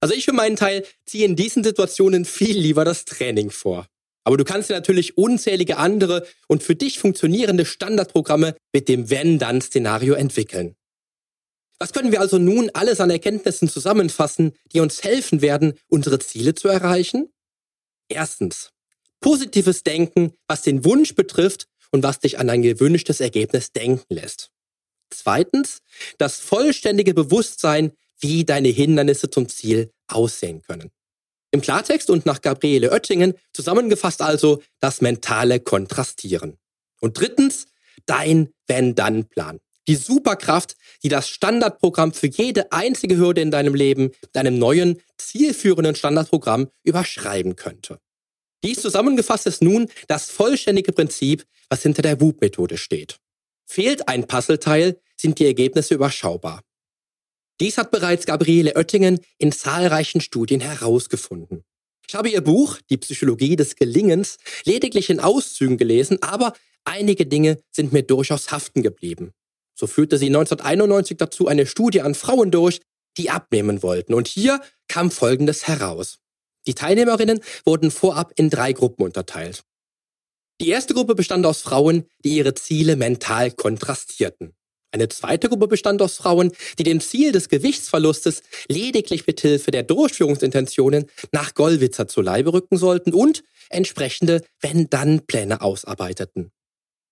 Also 0.00 0.14
ich 0.14 0.24
für 0.24 0.32
meinen 0.32 0.56
Teil 0.56 0.84
ziehe 1.06 1.24
in 1.24 1.36
diesen 1.36 1.64
Situationen 1.64 2.24
viel 2.24 2.58
lieber 2.58 2.84
das 2.84 3.04
Training 3.04 3.50
vor. 3.50 3.86
Aber 4.24 4.36
du 4.36 4.44
kannst 4.44 4.70
dir 4.70 4.74
natürlich 4.74 5.16
unzählige 5.16 5.76
andere 5.76 6.26
und 6.48 6.62
für 6.62 6.74
dich 6.74 6.98
funktionierende 6.98 7.64
Standardprogramme 7.64 8.56
mit 8.72 8.88
dem 8.88 9.08
Wenn-Dann-Szenario 9.08 10.14
entwickeln. 10.14 10.74
Was 11.78 11.92
können 11.92 12.10
wir 12.10 12.20
also 12.20 12.38
nun 12.38 12.70
alles 12.72 13.00
an 13.00 13.10
Erkenntnissen 13.10 13.68
zusammenfassen, 13.68 14.54
die 14.72 14.80
uns 14.80 15.04
helfen 15.04 15.42
werden, 15.42 15.74
unsere 15.88 16.18
Ziele 16.18 16.54
zu 16.54 16.68
erreichen? 16.68 17.32
Erstens. 18.08 18.72
Positives 19.20 19.82
Denken, 19.82 20.32
was 20.48 20.62
den 20.62 20.84
Wunsch 20.84 21.14
betrifft 21.14 21.66
und 21.90 22.02
was 22.02 22.18
dich 22.18 22.38
an 22.38 22.50
ein 22.50 22.62
gewünschtes 22.62 23.20
Ergebnis 23.20 23.72
denken 23.72 24.12
lässt. 24.12 24.50
Zweitens. 25.10 25.82
Das 26.18 26.38
vollständige 26.38 27.14
Bewusstsein, 27.14 27.92
wie 28.20 28.44
deine 28.44 28.68
Hindernisse 28.68 29.30
zum 29.30 29.48
Ziel 29.48 29.90
aussehen 30.08 30.62
können. 30.62 30.90
Im 31.50 31.60
Klartext 31.60 32.10
und 32.10 32.26
nach 32.26 32.42
Gabriele 32.42 32.90
Oettingen 32.90 33.34
zusammengefasst 33.52 34.20
also 34.20 34.62
das 34.80 35.00
mentale 35.00 35.60
Kontrastieren. 35.60 36.58
Und 37.00 37.18
drittens, 37.18 37.66
dein 38.06 38.50
Wenn-Dann-Plan. 38.66 39.60
Die 39.88 39.94
Superkraft, 39.94 40.76
die 41.02 41.08
das 41.08 41.28
Standardprogramm 41.28 42.12
für 42.12 42.26
jede 42.26 42.72
einzige 42.72 43.16
Hürde 43.16 43.40
in 43.40 43.50
deinem 43.50 43.74
Leben, 43.74 44.10
deinem 44.32 44.58
neuen, 44.58 45.00
zielführenden 45.16 45.94
Standardprogramm 45.94 46.68
überschreiben 46.82 47.54
könnte. 47.54 48.00
Dies 48.64 48.82
zusammengefasst 48.82 49.46
ist 49.46 49.62
nun 49.62 49.88
das 50.08 50.28
vollständige 50.30 50.92
Prinzip, 50.92 51.46
was 51.68 51.82
hinter 51.82 52.02
der 52.02 52.20
WUP-Methode 52.20 52.78
steht. 52.78 53.18
Fehlt 53.64 54.08
ein 54.08 54.26
Puzzleteil, 54.26 55.00
sind 55.16 55.38
die 55.38 55.46
Ergebnisse 55.46 55.94
überschaubar. 55.94 56.62
Dies 57.60 57.78
hat 57.78 57.90
bereits 57.90 58.26
Gabriele 58.26 58.76
Oettingen 58.76 59.20
in 59.38 59.50
zahlreichen 59.50 60.20
Studien 60.20 60.60
herausgefunden. 60.60 61.64
Ich 62.06 62.14
habe 62.14 62.28
ihr 62.28 62.42
Buch 62.42 62.78
Die 62.90 62.98
Psychologie 62.98 63.56
des 63.56 63.76
Gelingens 63.76 64.36
lediglich 64.64 65.10
in 65.10 65.20
Auszügen 65.20 65.76
gelesen, 65.78 66.22
aber 66.22 66.52
einige 66.84 67.26
Dinge 67.26 67.58
sind 67.72 67.92
mir 67.92 68.02
durchaus 68.02 68.52
haften 68.52 68.82
geblieben. 68.82 69.32
So 69.74 69.86
führte 69.86 70.18
sie 70.18 70.26
1991 70.26 71.16
dazu 71.16 71.48
eine 71.48 71.66
Studie 71.66 72.02
an 72.02 72.14
Frauen 72.14 72.50
durch, 72.50 72.80
die 73.16 73.30
abnehmen 73.30 73.82
wollten. 73.82 74.14
Und 74.14 74.28
hier 74.28 74.60
kam 74.88 75.10
Folgendes 75.10 75.66
heraus. 75.66 76.18
Die 76.66 76.74
Teilnehmerinnen 76.74 77.40
wurden 77.64 77.90
vorab 77.90 78.32
in 78.36 78.50
drei 78.50 78.72
Gruppen 78.72 79.04
unterteilt. 79.04 79.62
Die 80.60 80.68
erste 80.68 80.94
Gruppe 80.94 81.14
bestand 81.14 81.44
aus 81.44 81.60
Frauen, 81.62 82.06
die 82.24 82.36
ihre 82.36 82.54
Ziele 82.54 82.96
mental 82.96 83.50
kontrastierten. 83.50 84.54
Eine 84.96 85.10
zweite 85.10 85.50
Gruppe 85.50 85.68
bestand 85.68 86.00
aus 86.00 86.16
Frauen, 86.16 86.52
die 86.78 86.82
dem 86.82 87.02
Ziel 87.02 87.30
des 87.30 87.50
Gewichtsverlustes 87.50 88.42
lediglich 88.66 89.26
mit 89.26 89.42
Hilfe 89.42 89.70
der 89.70 89.82
Durchführungsintentionen 89.82 91.04
nach 91.32 91.52
Gollwitzer 91.52 92.08
zu 92.08 92.22
Leibe 92.22 92.54
rücken 92.54 92.78
sollten 92.78 93.12
und 93.12 93.44
entsprechende 93.68 94.40
Wenn-Dann-Pläne 94.62 95.60
ausarbeiteten. 95.60 96.50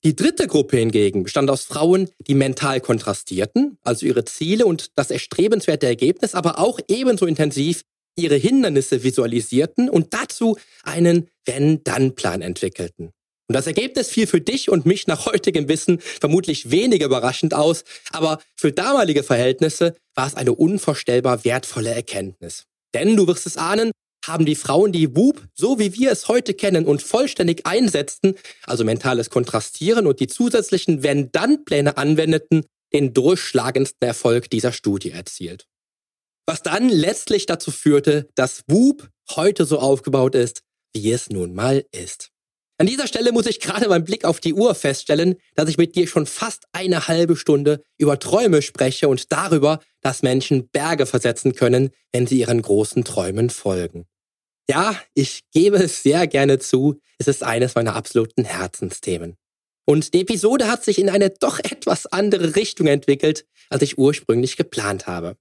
Die 0.02 0.16
dritte 0.16 0.46
Gruppe 0.46 0.78
hingegen 0.78 1.24
bestand 1.24 1.50
aus 1.50 1.64
Frauen, 1.64 2.08
die 2.26 2.34
mental 2.34 2.80
kontrastierten, 2.80 3.76
also 3.82 4.06
ihre 4.06 4.24
Ziele 4.24 4.64
und 4.64 4.92
das 4.96 5.10
erstrebenswerte 5.10 5.84
Ergebnis, 5.84 6.34
aber 6.34 6.60
auch 6.60 6.80
ebenso 6.88 7.26
intensiv 7.26 7.82
ihre 8.16 8.36
Hindernisse 8.36 9.02
visualisierten 9.02 9.90
und 9.90 10.14
dazu 10.14 10.56
einen 10.84 11.28
Wenn-Dann-Plan 11.44 12.40
entwickelten. 12.40 13.12
Und 13.48 13.54
das 13.54 13.66
Ergebnis 13.66 14.08
fiel 14.08 14.26
für 14.26 14.40
dich 14.40 14.70
und 14.70 14.86
mich 14.86 15.06
nach 15.06 15.26
heutigem 15.26 15.68
Wissen 15.68 16.00
vermutlich 16.00 16.70
weniger 16.70 17.06
überraschend 17.06 17.52
aus, 17.52 17.84
aber 18.10 18.40
für 18.56 18.72
damalige 18.72 19.22
Verhältnisse 19.22 19.94
war 20.14 20.26
es 20.26 20.34
eine 20.34 20.52
unvorstellbar 20.52 21.44
wertvolle 21.44 21.90
Erkenntnis. 21.90 22.64
Denn 22.94 23.16
du 23.16 23.26
wirst 23.26 23.46
es 23.46 23.56
ahnen, 23.56 23.90
haben 24.26 24.46
die 24.46 24.54
Frauen 24.54 24.92
die 24.92 25.14
WUP, 25.14 25.42
so 25.54 25.78
wie 25.78 25.94
wir 25.94 26.10
es 26.10 26.28
heute 26.28 26.54
kennen 26.54 26.86
und 26.86 27.02
vollständig 27.02 27.66
einsetzten, 27.66 28.34
also 28.62 28.84
mentales 28.84 29.28
Kontrastieren 29.28 30.06
und 30.06 30.20
die 30.20 30.26
zusätzlichen 30.26 31.02
Wenn-Dann-Pläne 31.02 31.98
anwendeten, 31.98 32.64
den 32.94 33.12
durchschlagendsten 33.12 34.06
Erfolg 34.06 34.48
dieser 34.48 34.72
Studie 34.72 35.10
erzielt. 35.10 35.66
Was 36.46 36.62
dann 36.62 36.88
letztlich 36.88 37.44
dazu 37.46 37.70
führte, 37.70 38.28
dass 38.34 38.62
WUP 38.68 39.08
heute 39.30 39.64
so 39.64 39.78
aufgebaut 39.78 40.34
ist, 40.34 40.62
wie 40.94 41.10
es 41.10 41.28
nun 41.28 41.54
mal 41.54 41.84
ist. 41.90 42.30
An 42.76 42.86
dieser 42.86 43.06
Stelle 43.06 43.30
muss 43.30 43.46
ich 43.46 43.60
gerade 43.60 43.88
beim 43.88 44.02
Blick 44.02 44.24
auf 44.24 44.40
die 44.40 44.52
Uhr 44.52 44.74
feststellen, 44.74 45.36
dass 45.54 45.68
ich 45.68 45.78
mit 45.78 45.94
dir 45.94 46.08
schon 46.08 46.26
fast 46.26 46.64
eine 46.72 47.06
halbe 47.06 47.36
Stunde 47.36 47.84
über 47.98 48.18
Träume 48.18 48.62
spreche 48.62 49.08
und 49.08 49.32
darüber, 49.32 49.78
dass 50.00 50.22
Menschen 50.22 50.68
Berge 50.70 51.06
versetzen 51.06 51.54
können, 51.54 51.90
wenn 52.12 52.26
sie 52.26 52.40
ihren 52.40 52.60
großen 52.60 53.04
Träumen 53.04 53.50
folgen. 53.50 54.06
Ja, 54.68 54.98
ich 55.14 55.42
gebe 55.52 55.76
es 55.76 56.02
sehr 56.02 56.26
gerne 56.26 56.58
zu, 56.58 56.98
es 57.18 57.28
ist 57.28 57.44
eines 57.44 57.76
meiner 57.76 57.94
absoluten 57.94 58.44
Herzensthemen. 58.44 59.36
Und 59.86 60.14
die 60.14 60.22
Episode 60.22 60.68
hat 60.68 60.82
sich 60.82 60.98
in 60.98 61.10
eine 61.10 61.30
doch 61.30 61.60
etwas 61.60 62.06
andere 62.06 62.56
Richtung 62.56 62.86
entwickelt, 62.86 63.46
als 63.68 63.82
ich 63.82 63.98
ursprünglich 63.98 64.56
geplant 64.56 65.06
habe. 65.06 65.36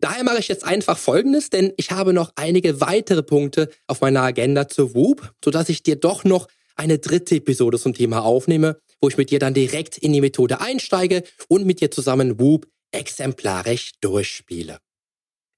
Daher 0.00 0.24
mache 0.24 0.40
ich 0.40 0.48
jetzt 0.48 0.64
einfach 0.64 0.98
Folgendes, 0.98 1.50
denn 1.50 1.72
ich 1.76 1.92
habe 1.92 2.12
noch 2.12 2.32
einige 2.34 2.80
weitere 2.80 3.22
Punkte 3.22 3.68
auf 3.86 4.00
meiner 4.00 4.22
Agenda 4.22 4.66
zur 4.66 4.94
WUP, 4.94 5.32
sodass 5.44 5.68
ich 5.68 5.84
dir 5.84 5.94
doch 5.94 6.24
noch 6.24 6.48
eine 6.76 6.98
dritte 6.98 7.36
Episode 7.36 7.78
zum 7.78 7.94
Thema 7.94 8.24
aufnehme, 8.24 8.78
wo 9.00 9.08
ich 9.08 9.16
mit 9.16 9.30
dir 9.30 9.38
dann 9.38 9.54
direkt 9.54 9.98
in 9.98 10.12
die 10.12 10.20
Methode 10.20 10.60
einsteige 10.60 11.24
und 11.48 11.66
mit 11.66 11.80
dir 11.80 11.90
zusammen 11.90 12.38
Whoop 12.38 12.66
exemplarisch 12.92 13.92
durchspiele. 14.00 14.78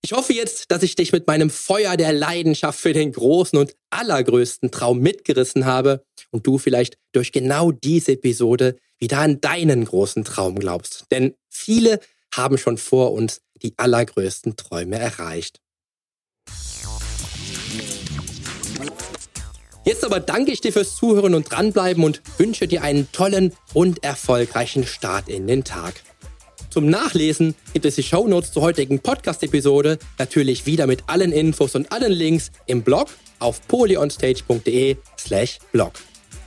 Ich 0.05 0.13
hoffe 0.13 0.35
jetzt, 0.35 0.71
dass 0.71 0.83
ich 0.83 0.97
dich 0.97 1.13
mit 1.13 1.27
meinem 1.27 1.49
Feuer 1.49 1.97
der 1.97 2.13
Leidenschaft 2.13 2.79
für 2.79 2.93
den 2.93 3.13
großen 3.13 3.59
und 3.59 3.75
allergrößten 3.89 4.71
Traum 4.71 5.01
mitgerissen 5.01 5.65
habe 5.65 6.05
und 6.31 6.47
du 6.47 6.59
vielleicht 6.59 6.99
durch 7.13 7.33
genau 7.33 7.73
diese 7.73 8.13
Episode 8.13 8.77
wieder 8.99 9.21
an 9.21 9.41
deinen 9.41 9.87
großen 9.87 10.25
Traum 10.25 10.59
glaubst. 10.59 11.07
Denn 11.11 11.35
viele 11.49 12.01
haben 12.35 12.59
schon 12.59 12.77
vor 12.77 13.13
uns 13.13 13.41
die 13.63 13.73
allergrößten 13.79 14.57
Träume 14.57 14.99
erreicht. 14.99 15.61
Jetzt 19.85 20.03
aber 20.03 20.19
danke 20.19 20.51
ich 20.51 20.63
dir 20.63 20.73
fürs 20.73 20.97
Zuhören 20.97 21.35
und 21.35 21.51
dranbleiben 21.51 22.05
und 22.05 22.23
wünsche 22.39 22.67
dir 22.67 22.83
einen 22.83 23.13
tollen 23.13 23.53
und 23.75 24.03
erfolgreichen 24.03 24.87
Start 24.87 25.29
in 25.29 25.47
den 25.47 25.63
Tag. 25.63 25.95
Zum 26.71 26.87
Nachlesen 26.87 27.55
gibt 27.75 27.85
es 27.85 27.97
die 27.97 28.03
Shownotes 28.03 28.53
zur 28.53 28.63
heutigen 28.63 28.99
Podcast-Episode 28.99 29.99
natürlich 30.19 30.65
wieder 30.65 30.87
mit 30.87 31.05
allen 31.07 31.33
Infos 31.33 31.75
und 31.75 31.93
allen 31.93 32.13
Links 32.13 32.51
im 32.67 32.83
Blog 32.83 33.09
auf 33.39 33.61
polyonstage.de 33.69 34.97
slash 35.19 35.59
blog. 35.71 35.93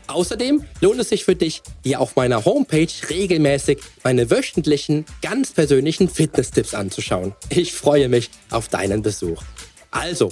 Außerdem 0.08 0.64
lohnt 0.82 1.00
es 1.00 1.10
sich 1.10 1.24
für 1.24 1.36
dich, 1.36 1.62
hier 1.84 2.02
auf 2.02 2.16
meiner 2.16 2.44
Homepage 2.44 2.88
regelmäßig 3.10 3.80
meine 4.04 4.32
wöchentlichen, 4.32 5.06
ganz 5.22 5.52
persönlichen 5.52 6.10
Fitness-Tipps 6.10 6.74
anzuschauen. 6.74 7.36
Ich 7.50 7.74
freue 7.74 8.10
mich 8.10 8.32
auf 8.50 8.68
deinen 8.68 9.04
Besuch. 9.04 9.44
Also, 9.92 10.32